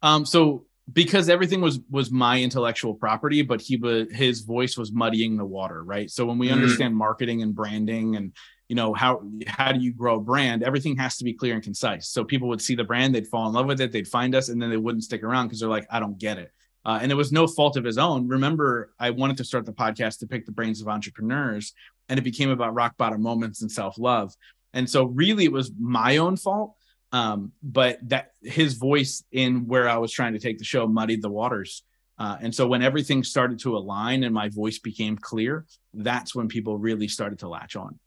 [0.01, 4.91] Um, so because everything was was my intellectual property, but he but his voice was
[4.91, 6.09] muddying the water, right?
[6.09, 6.55] So when we mm-hmm.
[6.55, 8.33] understand marketing and branding and
[8.67, 11.63] you know how how do you grow a brand everything has to be clear and
[11.63, 14.35] concise so people would see the brand they'd fall in love with it they'd find
[14.35, 16.51] us and then they wouldn't stick around because they're like i don't get it
[16.85, 19.71] uh, and it was no fault of his own remember i wanted to start the
[19.71, 21.73] podcast to pick the brains of entrepreneurs
[22.09, 24.35] and it became about rock bottom moments and self-love
[24.77, 26.75] And so really it was my own fault.
[27.11, 31.21] Um, but that his voice in where I was trying to take the show muddied
[31.21, 31.83] the waters.
[32.19, 36.47] Uh, and so when everything started to align and my voice became clear, that's when
[36.47, 37.97] people really started to latch on.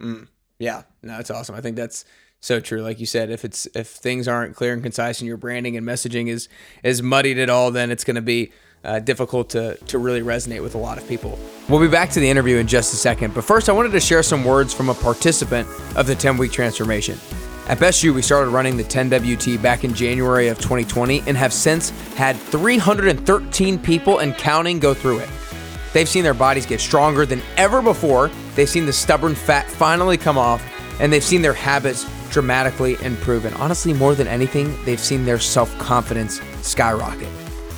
[0.00, 0.28] Mm,
[0.58, 1.54] yeah, no, that's awesome.
[1.54, 2.04] I think that's
[2.40, 2.82] so true.
[2.82, 5.86] Like you said, if it's if things aren't clear and concise and your branding and
[5.86, 6.48] messaging is
[6.82, 8.52] is muddied at all, then it's going to be
[8.84, 11.38] uh, difficult to to really resonate with a lot of people.
[11.68, 14.00] We'll be back to the interview in just a second, but first I wanted to
[14.00, 17.18] share some words from a participant of the 10 week transformation.
[17.68, 21.52] At Best You, we started running the 10WT back in January of 2020 and have
[21.52, 25.28] since had 313 people and counting go through it.
[25.92, 30.16] They've seen their bodies get stronger than ever before, they've seen the stubborn fat finally
[30.16, 30.62] come off,
[30.98, 33.44] and they've seen their habits dramatically improve.
[33.44, 37.28] And honestly, more than anything, they've seen their self confidence skyrocket.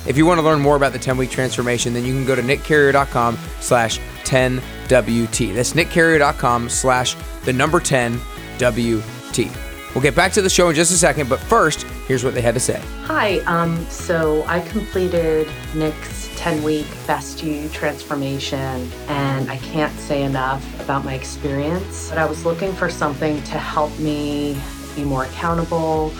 [0.05, 2.35] If you want to learn more about the 10 week transformation, then you can go
[2.35, 5.53] to nickcarrier.com slash 10WT.
[5.53, 9.71] That's nickcarrier.com slash the number 10WT.
[9.93, 12.41] We'll get back to the show in just a second, but first, here's what they
[12.41, 12.81] had to say.
[13.03, 20.23] Hi, um, so I completed Nick's 10 week Best You transformation, and I can't say
[20.23, 22.09] enough about my experience.
[22.09, 24.57] But I was looking for something to help me
[24.95, 26.13] be more accountable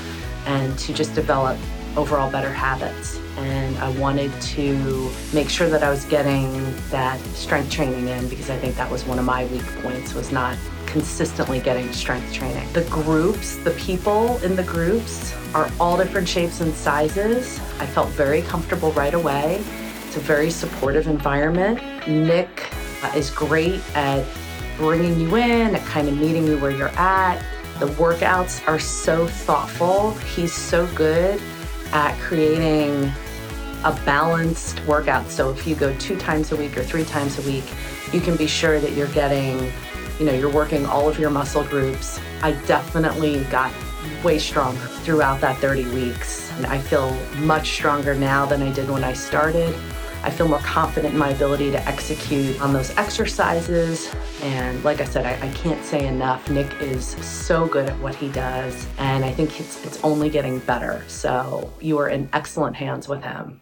[0.45, 1.57] and to just develop
[1.95, 3.19] overall better habits.
[3.41, 6.51] And I wanted to make sure that I was getting
[6.89, 10.31] that strength training in because I think that was one of my weak points was
[10.31, 12.71] not consistently getting strength training.
[12.73, 17.59] The groups, the people in the groups are all different shapes and sizes.
[17.79, 19.63] I felt very comfortable right away.
[20.05, 21.79] It's a very supportive environment.
[22.07, 22.69] Nick
[23.03, 24.25] uh, is great at
[24.77, 27.41] bringing you in, at kind of meeting you where you're at.
[27.79, 30.11] The workouts are so thoughtful.
[30.35, 31.41] He's so good
[31.93, 33.11] at creating
[33.83, 35.29] a balanced workout.
[35.29, 37.65] So if you go two times a week or three times a week,
[38.13, 39.71] you can be sure that you're getting
[40.21, 42.19] you know, you're working all of your muscle groups.
[42.43, 43.73] I definitely got
[44.23, 46.51] way stronger throughout that 30 weeks.
[46.57, 49.73] And I feel much stronger now than I did when I started.
[50.23, 54.13] I feel more confident in my ability to execute on those exercises.
[54.43, 56.47] And like I said, I, I, can't say enough.
[56.51, 58.87] Nick is so good at what he does.
[58.99, 61.03] And I think it's, it's only getting better.
[61.07, 63.59] So you are in excellent hands with him.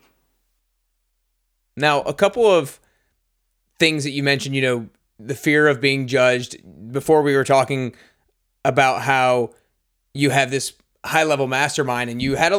[1.79, 2.79] Now, a couple of
[3.79, 4.89] things that you mentioned, you know,
[5.19, 6.57] the fear of being judged.
[6.91, 7.95] Before we were talking
[8.63, 9.51] about how
[10.13, 10.73] you have this
[11.05, 12.57] high level mastermind and you had a,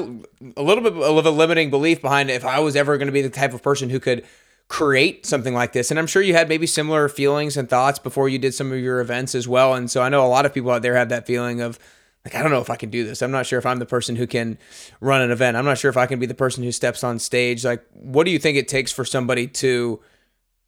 [0.57, 3.13] a little bit of a limiting belief behind it if I was ever going to
[3.13, 4.25] be the type of person who could
[4.69, 5.91] create something like this.
[5.91, 8.79] And I'm sure you had maybe similar feelings and thoughts before you did some of
[8.79, 9.75] your events as well.
[9.75, 11.79] And so I know a lot of people out there have that feeling of
[12.25, 13.23] like, I don't know if I can do this.
[13.23, 14.59] I'm not sure if I'm the person who can
[15.01, 15.57] run an event.
[15.57, 17.65] I'm not sure if I can be the person who steps on stage.
[17.65, 20.01] Like, what do you think it takes for somebody to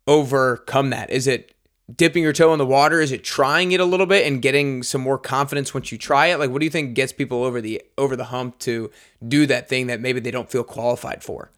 [0.06, 1.10] overcome that?
[1.10, 1.54] Is it
[1.94, 3.00] dipping your toe in the water?
[3.00, 6.28] Is it trying it a little bit and getting some more confidence once you try
[6.28, 6.38] it?
[6.38, 8.90] Like what do you think gets people over the over the hump to
[9.26, 11.50] do that thing that maybe they don't feel qualified for?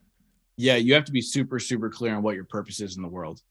[0.56, 3.08] Yeah, you have to be super super clear on what your purpose is in the
[3.08, 3.42] world.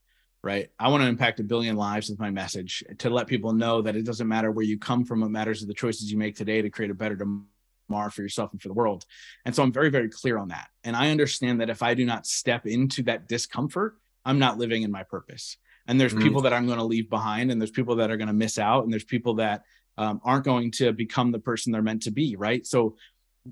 [0.44, 0.70] Right.
[0.78, 3.96] I want to impact a billion lives with my message to let people know that
[3.96, 5.22] it doesn't matter where you come from.
[5.22, 8.52] What matters are the choices you make today to create a better tomorrow for yourself
[8.52, 9.06] and for the world.
[9.46, 10.68] And so I'm very, very clear on that.
[10.84, 14.84] And I understand that if I do not step into that discomfort, I'm not living
[14.84, 15.56] in my purpose
[15.88, 16.24] and there's mm-hmm.
[16.24, 18.58] people that i'm going to leave behind and there's people that are going to miss
[18.58, 19.64] out and there's people that
[19.98, 22.96] um, aren't going to become the person they're meant to be right so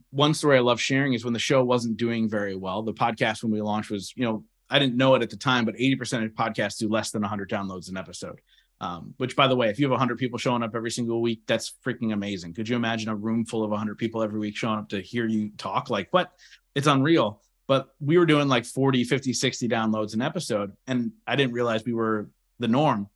[0.09, 3.43] one story i love sharing is when the show wasn't doing very well the podcast
[3.43, 6.25] when we launched was you know i didn't know it at the time but 80%
[6.25, 8.39] of podcasts do less than 100 downloads an episode.
[8.79, 11.41] Um, which by the way if you have 100 people showing up every single week
[11.45, 12.55] that's freaking amazing.
[12.55, 15.27] Could you imagine a room full of 100 people every week showing up to hear
[15.27, 15.91] you talk?
[15.91, 16.31] Like what?
[16.73, 17.43] It's unreal.
[17.67, 21.85] But we were doing like 40 50 60 downloads an episode and i didn't realize
[21.85, 23.07] we were the norm.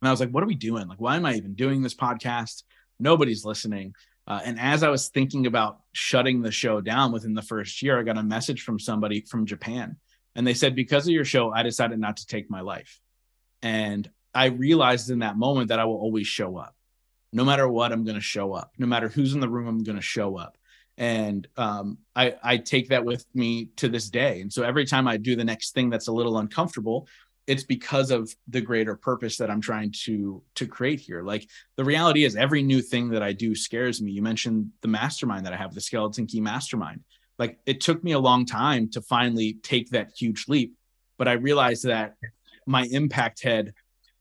[0.00, 0.88] And i was like what are we doing?
[0.88, 2.62] Like why am i even doing this podcast?
[2.98, 3.94] Nobody's listening.
[4.26, 7.98] Uh, and as i was thinking about shutting the show down within the first year
[7.98, 9.96] i got a message from somebody from japan
[10.38, 13.00] and they said because of your show i decided not to take my life.
[13.60, 16.74] And i realized in that moment that i will always show up
[17.32, 19.82] no matter what i'm going to show up no matter who's in the room i'm
[19.82, 20.56] going to show up.
[20.96, 24.40] And um, I, I take that with me to this day.
[24.40, 27.08] And so every time i do the next thing that's a little uncomfortable
[27.48, 31.22] it's because of the greater purpose that i'm trying to to create here.
[31.22, 34.12] Like the reality is every new thing that i do scares me.
[34.12, 37.02] You mentioned the mastermind that i have the skeleton key mastermind
[37.38, 40.74] like it took me a long time to finally take that huge leap
[41.18, 42.14] but i realized that
[42.66, 43.72] my impact had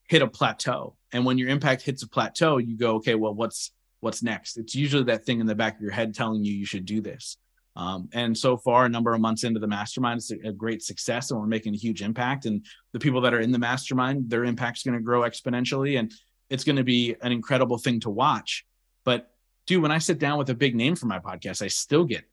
[0.08, 3.72] hit a plateau and when your impact hits a plateau you go okay well what's
[4.00, 4.58] what's next.
[4.58, 7.02] It's usually that thing in the back of your head telling you you should do
[7.02, 7.38] this.
[7.76, 11.30] Um, and so far, a number of months into the mastermind, it's a, great success,
[11.30, 12.46] and we're making a huge impact.
[12.46, 16.00] And the people that are in the mastermind, their impact is going to grow exponentially.
[16.00, 16.12] And
[16.50, 18.66] it's going to be an incredible thing to watch.
[19.06, 19.30] But
[19.68, 22.24] dude, when I sit down with a big name for my podcast, I still get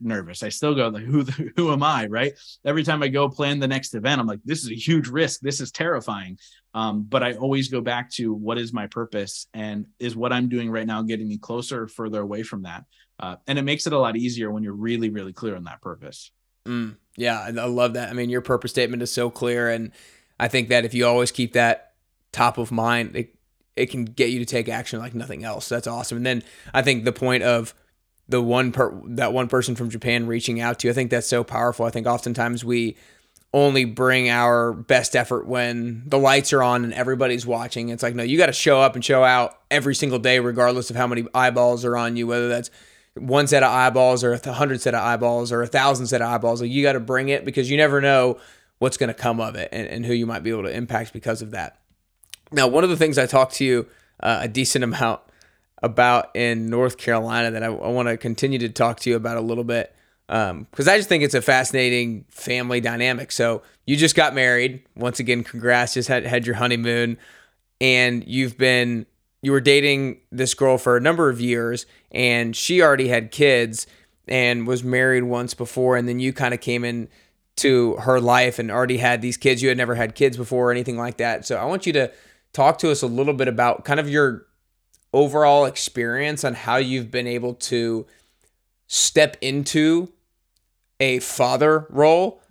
[0.00, 0.42] nervous.
[0.42, 1.22] I still go like, who
[1.56, 2.06] who am I?
[2.06, 2.32] Right.
[2.64, 5.40] Every time I go plan the next event, I'm like, this is a huge risk.
[5.40, 6.38] This is terrifying.
[6.74, 10.48] Um, but I always go back to what is my purpose and is what I'm
[10.48, 12.84] doing right now getting me closer or further away from that.
[13.20, 15.80] Uh, and it makes it a lot easier when you're really, really clear on that
[15.80, 16.32] purpose.
[16.66, 18.10] Mm, yeah, I love that.
[18.10, 19.92] I mean, your purpose statement is so clear, and
[20.40, 21.92] I think that if you always keep that
[22.32, 23.36] top of mind, it
[23.76, 25.68] it can get you to take action like nothing else.
[25.68, 26.18] That's awesome.
[26.18, 26.42] And then
[26.72, 27.74] I think the point of
[28.28, 31.44] the one per that one person from Japan reaching out to I think that's so
[31.44, 31.84] powerful.
[31.86, 32.96] I think oftentimes we
[33.52, 37.88] only bring our best effort when the lights are on and everybody's watching.
[37.88, 40.90] It's like, no, you got to show up and show out every single day, regardless
[40.90, 42.70] of how many eyeballs are on you, whether that's
[43.14, 46.28] one set of eyeballs or a hundred set of eyeballs or a thousand set of
[46.28, 46.62] eyeballs.
[46.62, 48.40] Like you got to bring it because you never know
[48.80, 51.12] what's going to come of it and, and who you might be able to impact
[51.12, 51.78] because of that.
[52.50, 53.86] Now, one of the things I talked to you
[54.20, 55.20] uh, a decent amount
[55.84, 59.36] about in North Carolina that I, I want to continue to talk to you about
[59.36, 59.94] a little bit
[60.26, 63.30] because um, I just think it's a fascinating family dynamic.
[63.30, 64.82] So you just got married.
[64.96, 65.94] Once again, congrats.
[65.94, 67.18] Just had had your honeymoon,
[67.80, 69.04] and you've been
[69.42, 73.86] you were dating this girl for a number of years, and she already had kids
[74.26, 77.08] and was married once before, and then you kind of came in
[77.56, 79.62] to her life and already had these kids.
[79.62, 81.46] You had never had kids before or anything like that.
[81.46, 82.10] So I want you to
[82.54, 84.46] talk to us a little bit about kind of your
[85.14, 88.04] overall experience on how you've been able to
[88.88, 90.12] step into
[91.00, 92.42] a father role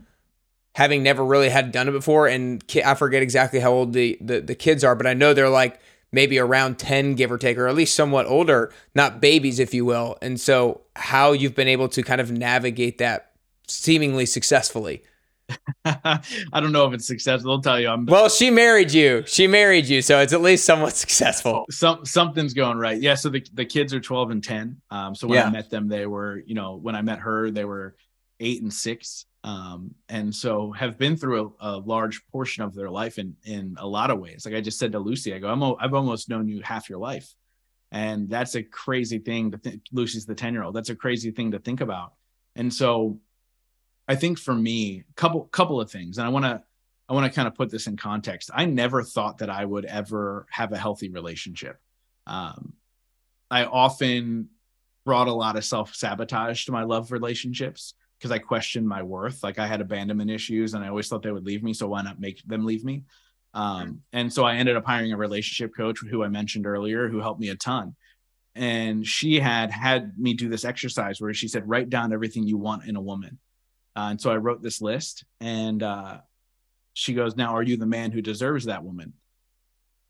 [0.75, 2.27] having never really had done it before.
[2.27, 5.49] And i forget exactly how old the, the, the kids are but i know they're
[5.49, 5.79] like
[6.11, 9.83] maybe around 10 give or take or at least somewhat older not babies if you
[9.83, 10.17] will.
[10.21, 13.31] And so how you've been able to kind of navigate that
[13.67, 15.03] seemingly successfully
[15.85, 16.21] I
[16.53, 17.51] don't know if it's successful.
[17.51, 17.89] They'll tell you.
[17.89, 18.29] I'm well.
[18.29, 19.23] She married you.
[19.25, 21.65] She married you, so it's at least somewhat successful.
[21.69, 23.01] Some something's going right.
[23.01, 23.15] Yeah.
[23.15, 24.81] So the, the kids are 12 and 10.
[24.89, 25.15] Um.
[25.15, 25.47] So when yeah.
[25.47, 27.95] I met them, they were you know when I met her, they were
[28.39, 29.25] eight and six.
[29.43, 29.95] Um.
[30.09, 33.87] And so have been through a, a large portion of their life in in a
[33.87, 34.45] lot of ways.
[34.45, 36.89] Like I just said to Lucy, I go, I'm o- I've almost known you half
[36.89, 37.33] your life,
[37.91, 39.81] and that's a crazy thing to think.
[39.91, 40.75] Lucy's the 10 year old.
[40.75, 42.13] That's a crazy thing to think about.
[42.55, 43.19] And so
[44.07, 46.61] I think for me, couple couple of things, and I want to
[47.09, 48.49] I want to kind of put this in context.
[48.53, 51.79] I never thought that I would ever have a healthy relationship.
[52.27, 52.73] Um,
[53.51, 54.49] I often
[55.05, 59.43] brought a lot of self sabotage to my love relationships because I questioned my worth.
[59.43, 61.73] Like I had abandonment issues, and I always thought they would leave me.
[61.73, 63.03] So why not make them leave me?
[63.53, 67.19] Um, and so I ended up hiring a relationship coach who I mentioned earlier, who
[67.19, 67.95] helped me a ton.
[68.55, 72.57] And she had had me do this exercise where she said, write down everything you
[72.57, 73.39] want in a woman.
[73.95, 76.17] Uh, and so I wrote this list, and uh,
[76.93, 79.13] she goes, "Now, are you the man who deserves that woman?"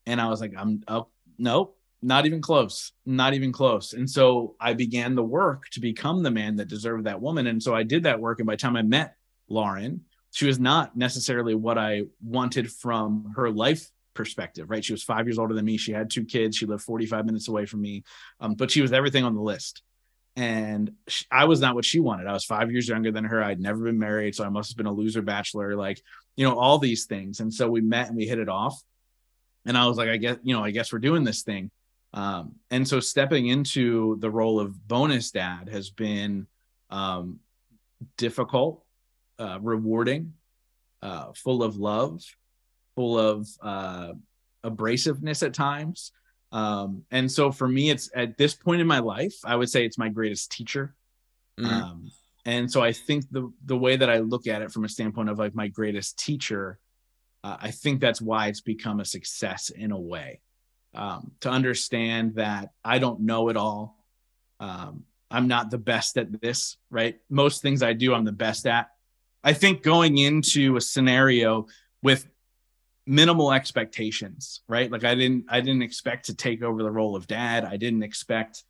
[0.05, 4.55] And I was like, "I'm oh, no, not even close, not even close." And so
[4.59, 7.47] I began the work to become the man that deserved that woman.
[7.47, 9.15] And so I did that work, and by the time I met
[9.49, 14.85] Lauren, she was not necessarily what I wanted from her life perspective, right?
[14.85, 15.77] She was five years older than me.
[15.77, 16.55] She had two kids.
[16.55, 18.03] She lived 45 minutes away from me,
[18.39, 19.81] um, but she was everything on the list
[20.35, 22.27] and she, I was not what she wanted.
[22.27, 23.43] I was five years younger than her.
[23.43, 26.01] I'd never been married, so I must have been a loser bachelor, like
[26.35, 27.39] you know all these things.
[27.39, 28.81] And so we met and we hit it off,
[29.65, 31.69] and I was like, I guess you know, I guess we're doing this thing.
[32.13, 36.47] Um, and so stepping into the role of bonus dad has been
[36.89, 37.39] um,
[38.17, 38.83] difficult,
[39.39, 40.33] uh, rewarding,
[41.01, 42.21] uh, full of love,
[42.95, 44.13] full of uh,
[44.63, 46.11] abrasiveness at times.
[46.53, 49.85] Um, and so for me, it's at this point in my life, I would say
[49.85, 50.95] it's my greatest teacher.
[51.59, 51.65] Mm.
[51.65, 52.11] Um,
[52.45, 55.29] and so I think the the way that I look at it from a standpoint
[55.29, 56.79] of like my greatest teacher,
[57.43, 60.41] uh, I think that's why it's become a success in a way.
[60.93, 63.97] Um, to understand that I don't know it all.
[64.59, 67.17] Um, I'm not the best at this, right?
[67.31, 68.89] Most things I do, I'm the best at.
[69.43, 71.65] I think going into a scenario
[72.03, 72.27] with
[73.05, 74.91] minimal expectations, right?
[74.91, 77.65] Like I didn't I didn't expect to take over the role of dad.
[77.65, 78.63] I didn't expect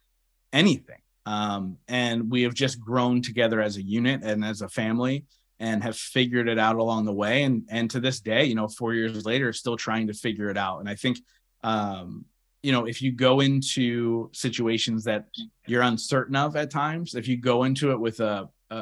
[0.52, 1.00] anything.
[1.26, 5.26] Um, and we have just grown together as a unit and as a family
[5.60, 7.44] and have figured it out along the way.
[7.44, 10.58] And and to this day, you know, four years later, still trying to figure it
[10.58, 10.80] out.
[10.80, 11.20] And I think
[11.64, 12.26] um,
[12.64, 15.26] you know, if you go into situations that
[15.68, 18.76] you're uncertain of at times, if you go into it with a, a,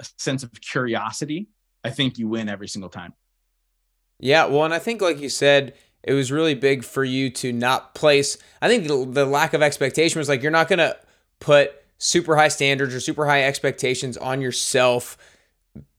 [0.00, 1.48] a sense of curiosity,
[1.84, 3.14] I think you win every single time.
[4.24, 7.52] Yeah, well, and I think, like you said, it was really big for you to
[7.52, 8.38] not place.
[8.62, 10.96] I think the, lack of expectation was like you're not going to
[11.40, 15.18] put super high standards or super high expectations on yourself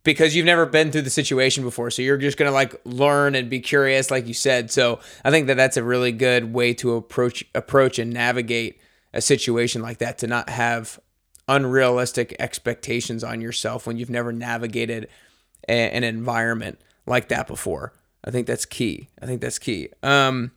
[0.02, 1.92] because you've never been through the situation before.
[1.92, 4.72] So you're just going to like learn and be curious, like you said.
[4.72, 8.82] So I think that that's a really good way to approach approach and navigate
[9.14, 11.00] a situation like that to not have
[11.48, 15.10] unrealistic expectations on yourself when you've never navigated
[15.70, 17.94] a, an environment like that before.
[18.26, 19.10] I think that's key.
[19.22, 19.90] I think that's key.
[20.04, 20.52] Um,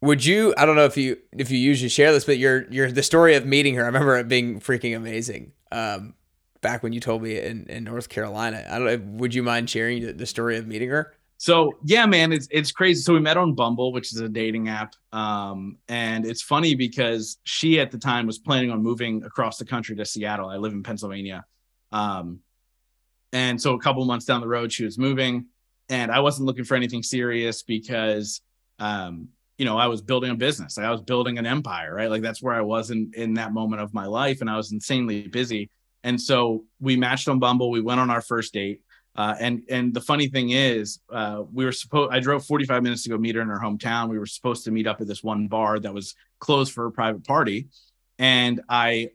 [0.00, 0.54] would you?
[0.56, 3.34] I don't know if you if you usually share this, but your your the story
[3.36, 3.82] of meeting her.
[3.82, 5.52] I remember it being freaking amazing.
[5.70, 6.14] Um,
[6.62, 8.66] back when you told me in, in North Carolina.
[8.70, 9.18] I don't.
[9.18, 11.14] Would you mind sharing the, the story of meeting her?
[11.36, 13.02] So yeah, man, it's it's crazy.
[13.02, 17.38] So we met on Bumble, which is a dating app, um, and it's funny because
[17.42, 20.48] she at the time was planning on moving across the country to Seattle.
[20.48, 21.44] I live in Pennsylvania,
[21.90, 22.38] um,
[23.32, 25.46] and so a couple months down the road, she was moving,
[25.92, 28.40] and I wasn't looking for anything serious because,
[28.78, 29.28] um,
[29.58, 30.78] you know, I was building a business.
[30.78, 32.10] I was building an empire, right?
[32.10, 34.72] Like that's where I was in in that moment of my life, and I was
[34.72, 35.70] insanely busy.
[36.02, 37.70] And so we matched on Bumble.
[37.70, 38.80] We went on our first date.
[39.14, 42.10] Uh, and and the funny thing is, uh, we were supposed.
[42.10, 44.08] I drove 45 minutes to go meet her in her hometown.
[44.08, 46.90] We were supposed to meet up at this one bar that was closed for a
[46.90, 47.68] private party,
[48.18, 49.10] and I,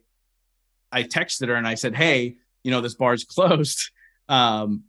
[0.92, 3.90] I texted her and I said, "Hey, you know this bar's closed.
[4.28, 4.84] Um,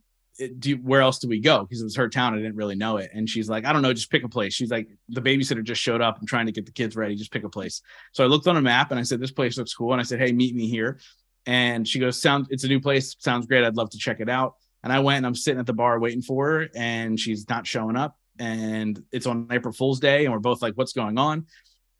[0.58, 1.62] do where else do we go?
[1.62, 2.34] Because it was her town.
[2.34, 3.10] I didn't really know it.
[3.12, 4.54] And she's like, I don't know, just pick a place.
[4.54, 6.18] She's like, the babysitter just showed up.
[6.20, 7.14] I'm trying to get the kids ready.
[7.14, 7.82] Just pick a place.
[8.12, 9.92] So I looked on a map and I said, this place looks cool.
[9.92, 10.98] And I said, hey, meet me here.
[11.46, 13.16] And she goes, sound, it's a new place.
[13.18, 13.64] Sounds great.
[13.64, 14.54] I'd love to check it out.
[14.82, 17.66] And I went and I'm sitting at the bar waiting for her and she's not
[17.66, 18.16] showing up.
[18.38, 20.24] And it's on April Fool's Day.
[20.24, 21.46] And we're both like, what's going on?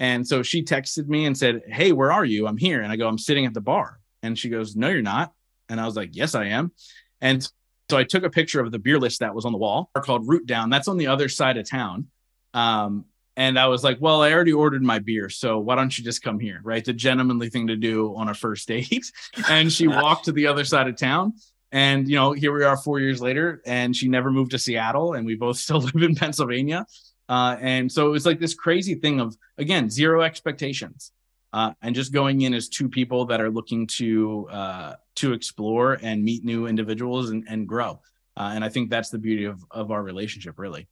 [0.00, 2.46] And so she texted me and said, Hey, where are you?
[2.46, 2.80] I'm here.
[2.80, 4.00] And I go, I'm sitting at the bar.
[4.22, 5.32] And she goes, No, you're not.
[5.68, 6.72] And I was like, Yes, I am.
[7.20, 7.46] And
[7.90, 10.28] so I took a picture of the beer list that was on the wall called
[10.28, 10.70] Root Down.
[10.70, 12.06] That's on the other side of town.
[12.54, 13.04] Um,
[13.36, 15.30] and I was like, well, I already ordered my beer.
[15.30, 16.60] So why don't you just come here?
[16.62, 16.84] Right.
[16.84, 19.10] The gentlemanly thing to do on a first date.
[19.48, 21.34] and she walked to the other side of town.
[21.72, 25.14] And, you know, here we are four years later, and she never moved to Seattle,
[25.14, 26.84] and we both still live in Pennsylvania.
[27.28, 31.12] Uh, and so it was like this crazy thing of, again, zero expectations.
[31.52, 35.98] Uh, and just going in as two people that are looking to uh, to explore
[36.00, 38.00] and meet new individuals and, and grow.
[38.36, 40.88] Uh, and I think that's the beauty of, of our relationship, really.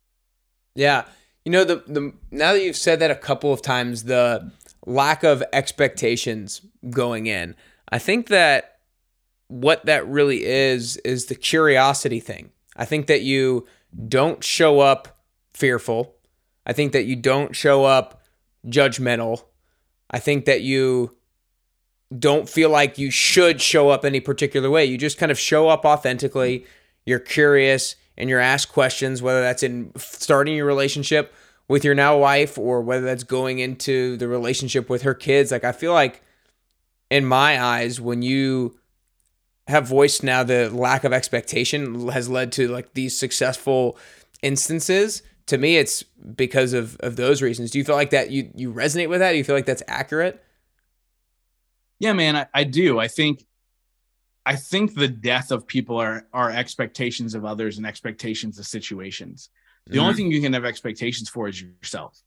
[0.75, 1.05] Yeah.
[1.45, 4.51] You know, the, the now that you've said that a couple of times, the
[4.85, 7.55] lack of expectations going in,
[7.91, 8.79] I think that
[9.47, 12.51] what that really is is the curiosity thing.
[12.77, 13.67] I think that you
[14.09, 15.19] don't show up
[15.55, 16.15] fearful.
[16.67, 18.23] I think that you don't show up
[18.67, 19.45] judgmental.
[20.11, 21.17] I think that you
[22.17, 24.85] don't feel like you should show up any particular way.
[24.85, 26.65] You just kind of show up authentically.
[27.05, 31.35] You're curious and you're asked questions, whether that's in starting your relationship
[31.69, 35.53] with your now wife or whether that's going into the relationship with her kids.
[35.53, 36.23] Like, I feel like
[37.11, 38.79] in my eyes, when you
[39.69, 43.99] have voiced now the lack of expectation has led to like these successful
[44.43, 46.05] instances to me it's
[46.35, 49.33] because of of those reasons do you feel like that you you resonate with that
[49.33, 50.45] do you feel like that's accurate
[51.99, 52.99] yeah, man, I, I do.
[52.99, 53.45] I think
[54.47, 59.51] I think the death of people are are expectations of others and expectations of situations.
[59.87, 60.01] The mm-hmm.
[60.01, 62.21] only thing you can have expectations for is yourself.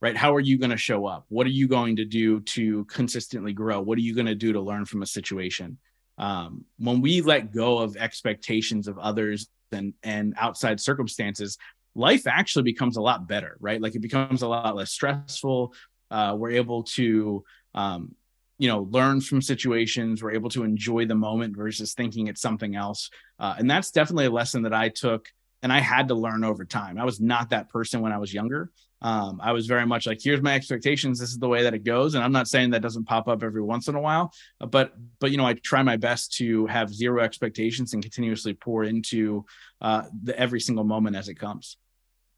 [0.00, 0.16] Right?
[0.16, 1.26] How are you going to show up?
[1.28, 3.80] What are you going to do to consistently grow?
[3.80, 5.78] What are you going to do to learn from a situation?
[6.18, 11.56] Um, when we let go of expectations of others and and outside circumstances,
[11.94, 13.80] life actually becomes a lot better, right?
[13.80, 15.74] Like it becomes a lot less stressful.
[16.10, 18.14] Uh, we're able to um,
[18.58, 20.22] you know learn from situations.
[20.22, 23.10] We're able to enjoy the moment versus thinking it's something else.
[23.38, 25.28] Uh, and that's definitely a lesson that i took
[25.64, 26.96] and i had to learn over time.
[26.96, 28.70] I was not that person when i was younger.
[29.00, 31.18] Um, i was very much like here's my expectations.
[31.18, 32.14] This is the way that it goes.
[32.14, 34.92] And i'm not saying that doesn't pop up every once in a while uh, but
[35.18, 39.44] but you know i try my best to have zero expectations and continuously pour into
[39.80, 41.78] uh, the every single moment as it comes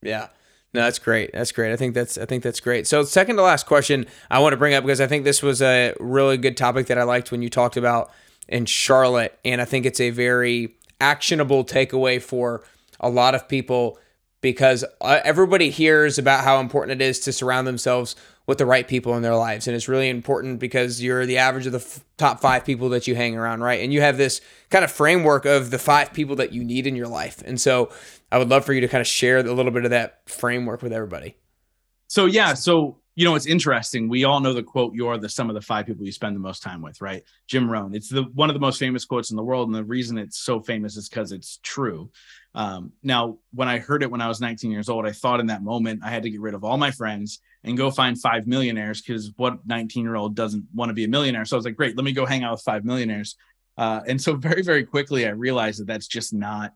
[0.04, 0.28] yeah
[0.74, 1.30] no, that's great.
[1.32, 1.72] That's great.
[1.72, 2.88] I think that's I think that's great.
[2.88, 5.62] So, second to last question I want to bring up because I think this was
[5.62, 8.10] a really good topic that I liked when you talked about
[8.48, 12.64] in Charlotte, and I think it's a very actionable takeaway for
[12.98, 13.98] a lot of people
[14.40, 18.86] because uh, everybody hears about how important it is to surround themselves with the right
[18.86, 19.66] people in their lives.
[19.66, 23.06] And it's really important because you're the average of the f- top five people that
[23.06, 23.82] you hang around, right?
[23.82, 26.94] And you have this kind of framework of the five people that you need in
[26.94, 27.42] your life.
[27.46, 27.90] And so
[28.30, 30.82] I would love for you to kind of share a little bit of that framework
[30.82, 31.36] with everybody.
[32.08, 32.54] So, yeah.
[32.54, 34.08] So, you know, it's interesting.
[34.08, 36.40] We all know the quote, you're the sum of the five people you spend the
[36.40, 37.22] most time with, right?
[37.46, 37.94] Jim Rohn.
[37.94, 39.68] It's the one of the most famous quotes in the world.
[39.68, 42.10] And the reason it's so famous is because it's true.
[42.54, 45.46] Um, now, when I heard it when I was 19 years old, I thought in
[45.46, 48.46] that moment I had to get rid of all my friends and go find five
[48.46, 51.44] millionaires because what 19 year old doesn't want to be a millionaire?
[51.44, 53.36] So I was like, great, let me go hang out with five millionaires.
[53.76, 56.72] Uh, and so very, very quickly, I realized that that's just not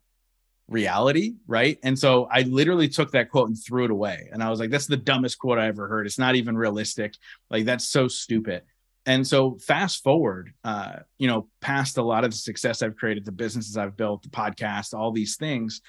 [0.68, 1.34] reality.
[1.46, 1.78] Right.
[1.82, 4.28] And so I literally took that quote and threw it away.
[4.32, 6.06] And I was like, that's the dumbest quote I ever heard.
[6.06, 7.14] It's not even realistic.
[7.50, 8.62] Like, that's so stupid.
[9.06, 13.24] And so fast forward, uh, you know, past a lot of the success I've created,
[13.24, 15.80] the businesses I've built, the podcast, all these things.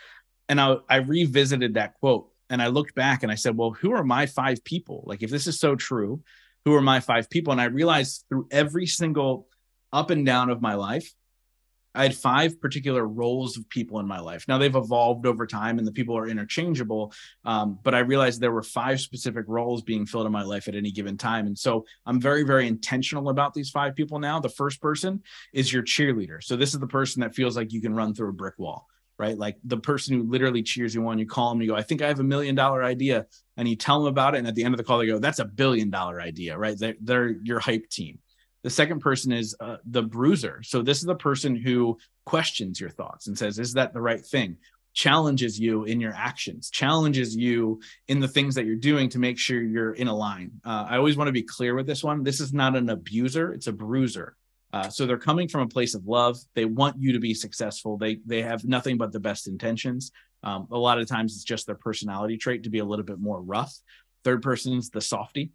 [0.47, 3.91] And I, I revisited that quote and I looked back and I said, well, who
[3.91, 5.03] are my five people?
[5.05, 6.23] Like, if this is so true,
[6.63, 7.51] who are my five people?
[7.51, 9.47] And I realized through every single
[9.91, 11.13] up and down of my life,
[11.95, 14.45] I had five particular roles of people in my life.
[14.47, 17.13] Now they've evolved over time and the people are interchangeable.
[17.45, 20.75] Um, but I realized there were five specific roles being filled in my life at
[20.75, 21.47] any given time.
[21.47, 24.39] And so I'm very, very intentional about these five people now.
[24.39, 25.23] The first person
[25.53, 26.43] is your cheerleader.
[26.43, 28.87] So this is the person that feels like you can run through a brick wall
[29.19, 29.37] right?
[29.37, 32.01] Like the person who literally cheers you on, you call them, you go, I think
[32.01, 33.27] I have a million dollar idea.
[33.57, 34.37] And you tell them about it.
[34.37, 36.79] And at the end of the call, they go, that's a billion dollar idea, right?
[36.79, 38.19] They're, they're your hype team.
[38.63, 40.61] The second person is uh, the bruiser.
[40.63, 44.25] So this is the person who questions your thoughts and says, is that the right
[44.25, 44.57] thing?
[44.93, 49.37] Challenges you in your actions, challenges you in the things that you're doing to make
[49.37, 50.51] sure you're in a line.
[50.65, 52.23] Uh, I always want to be clear with this one.
[52.23, 54.35] This is not an abuser, it's a bruiser.
[54.71, 56.37] Uh, so they're coming from a place of love.
[56.53, 57.97] They want you to be successful.
[57.97, 60.11] They they have nothing but the best intentions.
[60.43, 63.19] Um, a lot of times it's just their personality trait to be a little bit
[63.19, 63.75] more rough.
[64.23, 65.51] Third person's the softy.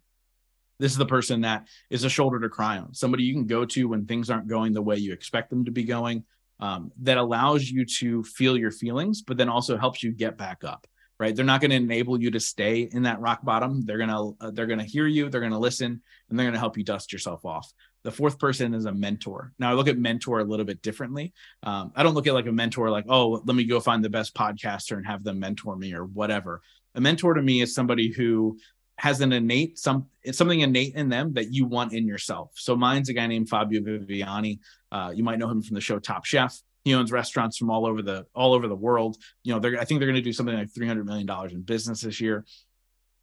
[0.79, 3.65] This is the person that is a shoulder to cry on, somebody you can go
[3.65, 6.23] to when things aren't going the way you expect them to be going.
[6.59, 10.63] Um, that allows you to feel your feelings, but then also helps you get back
[10.63, 10.87] up.
[11.17, 11.33] Right?
[11.33, 13.85] They're not going to enable you to stay in that rock bottom.
[13.85, 15.29] They're gonna uh, they're gonna hear you.
[15.29, 17.71] They're gonna listen, and they're gonna help you dust yourself off.
[18.03, 19.53] The fourth person is a mentor.
[19.57, 21.33] Now I look at mentor a little bit differently.
[21.63, 24.09] Um, I don't look at like a mentor like, oh, let me go find the
[24.09, 26.61] best podcaster and have them mentor me or whatever.
[26.93, 28.59] A mentor to me is somebody who
[28.97, 32.51] has an innate some something innate in them that you want in yourself.
[32.55, 34.59] So mine's a guy named Fabio Viviani.
[34.91, 36.57] Uh, you might know him from the show Top Chef.
[36.83, 39.17] He owns restaurants from all over the all over the world.
[39.43, 41.51] You know, they're I think they're going to do something like three hundred million dollars
[41.51, 42.45] in business this year.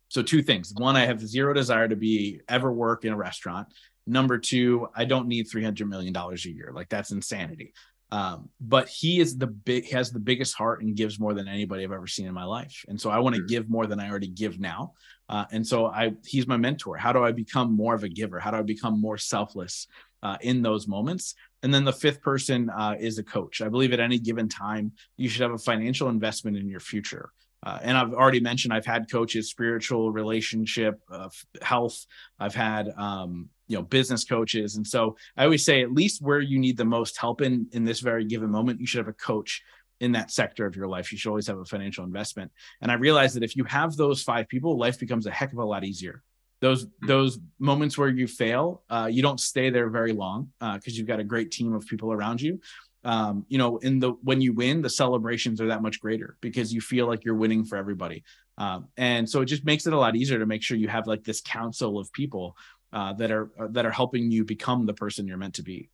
[0.09, 0.75] So two things.
[0.77, 3.68] One, I have zero desire to be ever work in a restaurant.
[4.07, 6.70] Number two, I don't need $300 million a year.
[6.75, 7.73] Like that's insanity.
[8.11, 11.83] Um, but he is the big has the biggest heart and gives more than anybody
[11.83, 12.85] I've ever seen in my life.
[12.89, 13.49] And so I want to mm-hmm.
[13.49, 14.93] give more than I already give now.
[15.33, 16.99] Uh, and so I he's my mentor.
[16.99, 18.39] How do I become more of a giver?
[18.39, 19.89] How do I become more selfless
[20.22, 21.35] uh, in those moments?
[21.62, 23.62] And then the fifth person uh, is a coach.
[23.62, 27.30] I believe at any given time you should have a financial investment in your future.
[27.64, 31.30] Uh, and I've already mentioned I've had coaches, spiritual, relationship, uh,
[31.62, 32.05] health.
[32.39, 36.41] I've had um, you know business coaches, and so I always say at least where
[36.41, 39.14] you need the most help in in this very given moment, you should have a
[39.14, 39.62] coach
[40.03, 41.11] in that sector of your life.
[41.11, 42.50] You should always have a financial investment.
[42.80, 45.59] And I realized that if you have those five people, life becomes a heck of
[45.59, 46.22] a lot easier.
[46.61, 50.96] Those those moments where you fail, uh, you don't stay there very long because uh,
[50.96, 52.61] you've got a great team of people around you
[53.05, 56.72] um, you know, in the when you win, the celebrations are that much greater because
[56.72, 58.22] you feel like you're winning for everybody.
[58.59, 61.07] Um, and so it just makes it a lot easier to make sure you have
[61.07, 62.57] like this council of people
[62.92, 65.90] uh, that are uh, that are helping you become the person you're meant to be.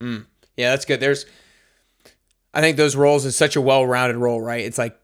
[0.00, 0.26] Mm.
[0.56, 1.00] Yeah, that's good.
[1.00, 1.26] There's,
[2.56, 4.64] I think those roles is such a well-rounded role, right?
[4.64, 4.98] It's like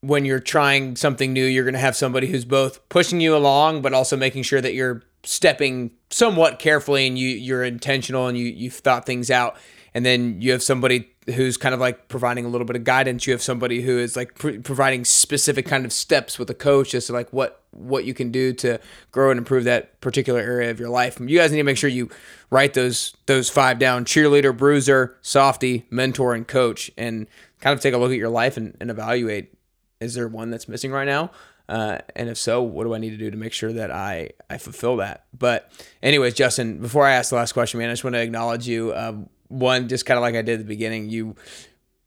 [0.00, 3.82] when you're trying something new, you're going to have somebody who's both pushing you along,
[3.82, 8.46] but also making sure that you're stepping somewhat carefully and you you're intentional and you
[8.46, 9.56] you've thought things out
[9.94, 13.26] and then you have somebody who's kind of like providing a little bit of guidance
[13.26, 16.94] you have somebody who is like pr- providing specific kind of steps with a coach
[16.94, 18.78] as to like what what you can do to
[19.10, 21.88] grow and improve that particular area of your life you guys need to make sure
[21.88, 22.10] you
[22.50, 27.26] write those those five down cheerleader bruiser softy mentor and coach and
[27.60, 29.56] kind of take a look at your life and, and evaluate
[30.00, 31.30] is there one that's missing right now
[31.66, 34.30] uh, and if so, what do I need to do to make sure that I
[34.50, 35.24] I fulfill that?
[35.36, 35.72] But
[36.02, 38.92] anyways, Justin, before I ask the last question, man, I just want to acknowledge you.
[38.92, 39.14] Uh,
[39.54, 41.36] one, just kind of like I did at the beginning, you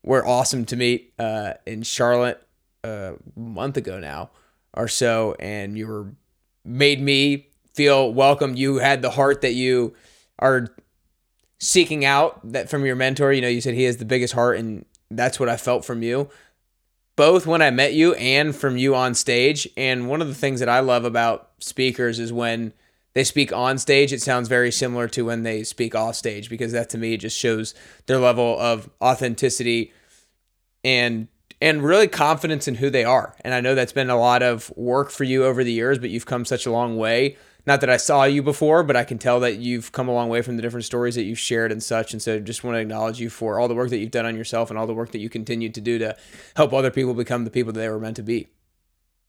[0.03, 2.45] were awesome to meet uh, in Charlotte
[2.83, 4.29] uh, a month ago now
[4.73, 6.11] or so, and you were
[6.63, 8.55] made me feel welcome.
[8.55, 9.95] You had the heart that you
[10.39, 10.67] are
[11.59, 13.31] seeking out that from your mentor.
[13.31, 16.03] You know, you said he has the biggest heart, and that's what I felt from
[16.03, 16.29] you.
[17.15, 19.67] Both when I met you and from you on stage.
[19.75, 22.73] And one of the things that I love about speakers is when
[23.17, 26.71] they speak on stage, it sounds very similar to when they speak off stage because
[26.71, 27.73] that to me just shows
[28.05, 29.91] their level of authenticity
[30.83, 31.27] and
[31.59, 33.35] and really confidence in who they are.
[33.41, 36.11] And I know that's been a lot of work for you over the years, but
[36.11, 37.37] you've come such a long way.
[37.65, 40.29] Not that I saw you before, but I can tell that you've come a long
[40.29, 42.13] way from the different stories that you've shared and such.
[42.13, 44.37] And so just want to acknowledge you for all the work that you've done on
[44.37, 46.15] yourself and all the work that you continue to do to
[46.55, 48.49] help other people become the people that they were meant to be.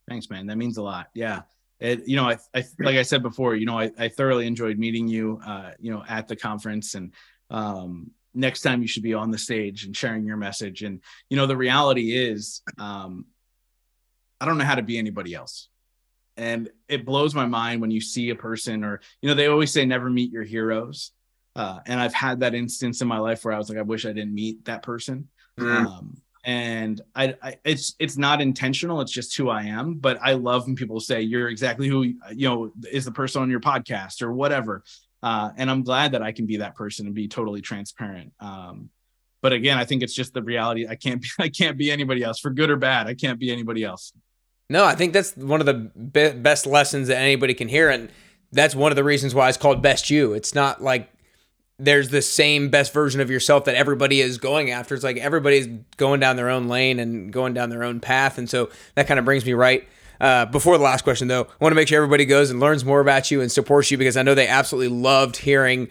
[0.06, 0.44] Thanks, man.
[0.48, 1.08] That means a lot.
[1.14, 1.44] Yeah
[1.80, 4.78] it, you know, I, I, like I said before, you know, I, I thoroughly enjoyed
[4.78, 7.12] meeting you, uh, you know, at the conference and,
[7.50, 10.82] um, next time you should be on the stage and sharing your message.
[10.82, 13.26] And you know, the reality is, um,
[14.40, 15.68] I don't know how to be anybody else.
[16.36, 19.72] And it blows my mind when you see a person, or you know, they always
[19.72, 21.10] say never meet your heroes.
[21.56, 24.06] Uh, and I've had that instance in my life where I was like, I wish
[24.06, 25.28] I didn't meet that person.
[25.58, 25.86] Mm.
[25.86, 26.16] Um,
[26.48, 29.02] and I, I, it's it's not intentional.
[29.02, 29.94] It's just who i am.
[29.94, 33.50] But i love when people say you're exactly who you know is the person on
[33.50, 34.82] your podcast or whatever.
[35.22, 38.32] Uh, and i'm glad that i can be that person and be totally transparent.
[38.40, 38.88] Um,
[39.42, 40.88] but again i think it's just the reality.
[40.88, 43.06] I can't be i can't be anybody else for good or bad.
[43.06, 44.14] I can't be anybody else.
[44.70, 47.90] No i think that's one of the be- best lessons that anybody can hear.
[47.90, 48.08] And
[48.52, 50.32] that's one of the reasons why it's called best you.
[50.32, 51.10] It's not like
[51.78, 54.94] there's the same best version of yourself that everybody is going after.
[54.94, 58.36] It's like everybody's going down their own lane and going down their own path.
[58.38, 59.86] And so that kind of brings me right.
[60.20, 62.84] Uh, before the last question, though, I want to make sure everybody goes and learns
[62.84, 65.88] more about you and supports you because I know they absolutely loved hearing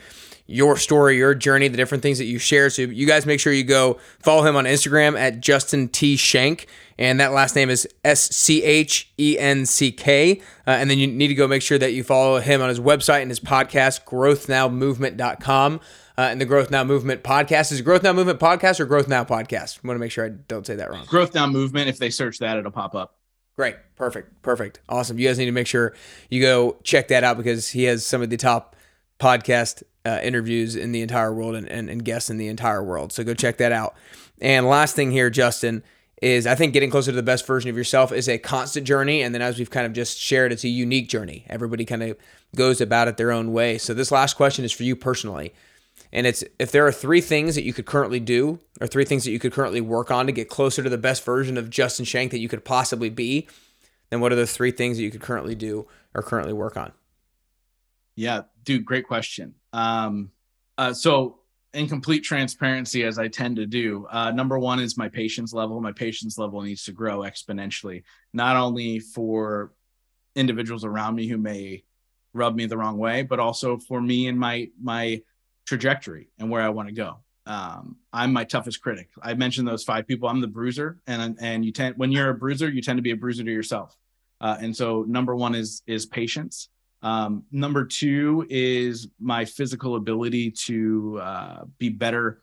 [0.47, 2.69] your story, your journey, the different things that you share.
[2.69, 6.67] So you guys make sure you go follow him on Instagram at Justin T Schenck,
[6.97, 10.41] and that last name is S C H E N C K.
[10.65, 12.79] Uh, and then you need to go make sure that you follow him on his
[12.79, 15.79] website and his podcast, growthnowmovement.com.
[16.19, 19.23] Uh, and the Growth Now Movement podcast is Growth Now Movement podcast or Growth Now
[19.23, 19.79] podcast.
[19.83, 21.05] I want to make sure I don't say that wrong.
[21.05, 21.89] Growth Now Movement.
[21.89, 23.17] If they search that, it'll pop up.
[23.55, 23.75] Great.
[23.95, 24.41] Perfect.
[24.41, 24.79] Perfect.
[24.89, 25.19] Awesome.
[25.19, 25.93] You guys need to make sure
[26.29, 28.75] you go check that out because he has some of the top
[29.19, 33.11] podcast uh, interviews in the entire world and, and, and guests in the entire world.
[33.11, 33.95] So go check that out.
[34.39, 35.83] And last thing here, Justin,
[36.21, 39.21] is I think getting closer to the best version of yourself is a constant journey.
[39.21, 41.45] And then as we've kind of just shared, it's a unique journey.
[41.49, 42.17] Everybody kind of
[42.55, 43.77] goes about it their own way.
[43.77, 45.53] So this last question is for you personally.
[46.11, 49.25] And it's if there are three things that you could currently do or three things
[49.25, 52.05] that you could currently work on to get closer to the best version of Justin
[52.05, 53.47] Schenck that you could possibly be,
[54.09, 56.93] then what are the three things that you could currently do or currently work on?
[58.15, 59.55] Yeah, dude, great question.
[59.77, 60.31] Um,
[60.77, 61.39] uh, so,
[61.73, 65.79] in complete transparency, as I tend to do, uh, number one is my patience level.
[65.79, 68.03] My patience level needs to grow exponentially,
[68.33, 69.73] not only for
[70.35, 71.83] individuals around me who may
[72.33, 75.21] rub me the wrong way, but also for me and my my
[75.65, 77.17] trajectory and where I want to go.
[77.45, 79.09] Um, I'm my toughest critic.
[79.21, 80.27] I mentioned those five people.
[80.27, 83.11] I'm the bruiser, and and you tend when you're a bruiser, you tend to be
[83.11, 83.95] a bruiser to yourself.
[84.41, 86.69] Uh, and so, number one is is patience.
[87.01, 92.41] Um, number two is my physical ability to uh, be better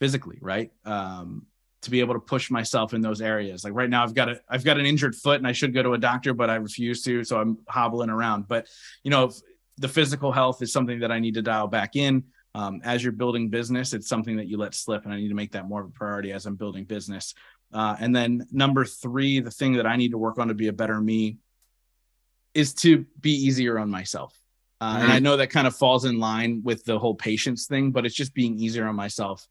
[0.00, 0.72] physically, right?
[0.84, 1.46] Um,
[1.82, 3.64] to be able to push myself in those areas.
[3.64, 5.82] Like right now, I've got a I've got an injured foot, and I should go
[5.82, 8.48] to a doctor, but I refuse to, so I'm hobbling around.
[8.48, 8.68] But
[9.02, 9.32] you know,
[9.78, 12.24] the physical health is something that I need to dial back in.
[12.54, 15.34] Um, as you're building business, it's something that you let slip, and I need to
[15.34, 17.34] make that more of a priority as I'm building business.
[17.72, 20.68] Uh, and then number three, the thing that I need to work on to be
[20.68, 21.38] a better me
[22.54, 24.38] is to be easier on myself.
[24.80, 25.02] Uh, mm-hmm.
[25.04, 28.04] And I know that kind of falls in line with the whole patience thing, but
[28.04, 29.46] it's just being easier on myself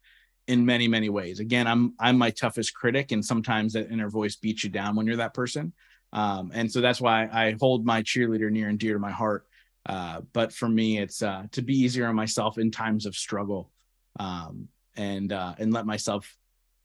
[0.48, 1.40] in many many ways.
[1.40, 5.06] Again, I'm I'm my toughest critic, and sometimes that inner voice beats you down when
[5.06, 5.72] you're that person.
[6.12, 9.46] Um, and so that's why I hold my cheerleader near and dear to my heart.
[9.86, 13.72] Uh, but for me, it's uh, to be easier on myself in times of struggle,
[14.20, 16.36] um, and uh, and let myself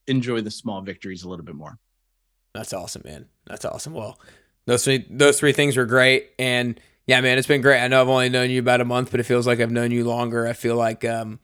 [0.08, 1.78] enjoy the small victories a little bit more.
[2.54, 3.26] That's awesome, man.
[3.46, 3.94] That's awesome.
[3.94, 4.20] Well,
[4.68, 7.82] those three those three things were great, and yeah, man, it's been great.
[7.82, 9.92] I know I've only known you about a month, but it feels like I've known
[9.92, 10.46] you longer.
[10.46, 11.40] I feel like um,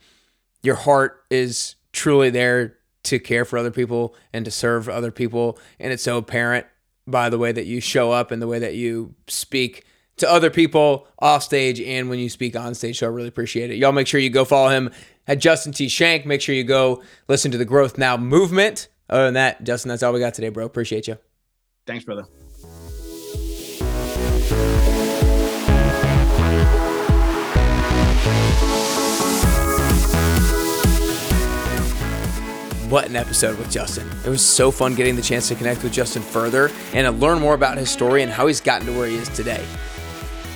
[0.61, 5.57] your heart is truly there to care for other people and to serve other people,
[5.80, 6.67] and it's so apparent
[7.07, 9.86] by the way that you show up and the way that you speak
[10.17, 12.99] to other people off stage and when you speak on stage.
[12.99, 13.78] So I really appreciate it.
[13.78, 14.91] Y'all make sure you go follow him
[15.28, 15.88] at Justin T.
[15.88, 16.26] Schenck.
[16.26, 18.89] Make sure you go listen to the Growth Now movement.
[19.09, 20.65] Other than that, Justin, that's all we got today, bro.
[20.65, 21.17] Appreciate you.
[21.86, 22.26] Thanks, brother.
[32.93, 34.07] What an episode with Justin.
[34.23, 37.39] It was so fun getting the chance to connect with Justin further and to learn
[37.39, 39.65] more about his story and how he's gotten to where he is today.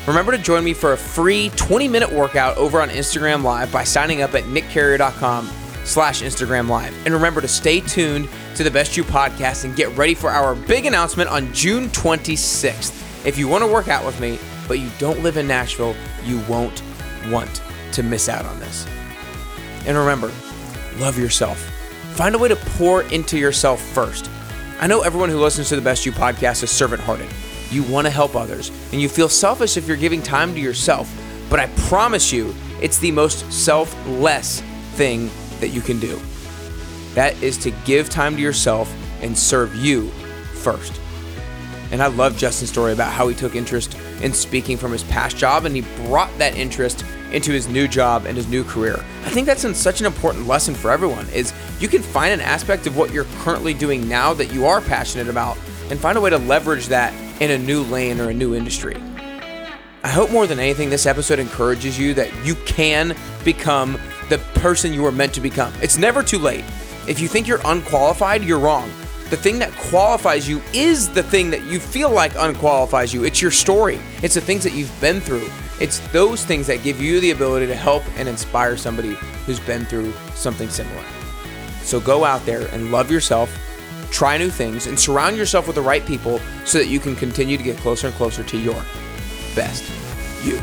[0.06, 3.84] Remember to join me for a free 20 minute workout over on Instagram Live by
[3.84, 5.50] signing up at nickcarrier.com
[5.84, 6.94] slash Instagram Live.
[7.06, 10.54] And remember to stay tuned to the Best You podcast and get ready for our
[10.54, 13.26] big announcement on June 26th.
[13.26, 16.40] If you want to work out with me, but you don't live in Nashville, you
[16.42, 16.84] won't
[17.30, 17.64] want
[17.94, 18.86] to miss out on this.
[19.88, 20.32] And remember,
[21.00, 21.74] love yourself
[22.18, 24.28] Find a way to pour into yourself first.
[24.80, 27.30] I know everyone who listens to the Best You podcast is servant hearted.
[27.70, 31.08] You want to help others, and you feel selfish if you're giving time to yourself.
[31.48, 34.62] But I promise you, it's the most selfless
[34.94, 36.20] thing that you can do.
[37.14, 38.92] That is to give time to yourself
[39.22, 40.10] and serve you
[40.56, 41.00] first.
[41.92, 45.38] And I love Justin's story about how he took interest in speaking from his past
[45.38, 49.04] job and he brought that interest into his new job and his new career.
[49.24, 52.88] I think that's such an important lesson for everyone is you can find an aspect
[52.88, 55.58] of what you're currently doing now that you are passionate about
[55.90, 58.96] and find a way to leverage that in a new lane or a new industry.
[60.04, 64.00] I hope more than anything this episode encourages you that you can become
[64.30, 65.74] the person you were meant to become.
[65.82, 66.64] It's never too late.
[67.08, 68.90] If you think you're unqualified, you're wrong.
[69.30, 73.26] The thing that qualifies you is the thing that you feel like unqualifies you.
[73.26, 75.50] It's your story, it's the things that you've been through.
[75.80, 79.14] It's those things that give you the ability to help and inspire somebody
[79.46, 81.04] who's been through something similar.
[81.88, 83.50] So go out there and love yourself,
[84.12, 87.56] try new things, and surround yourself with the right people so that you can continue
[87.56, 88.84] to get closer and closer to your
[89.56, 89.90] best
[90.44, 90.60] you.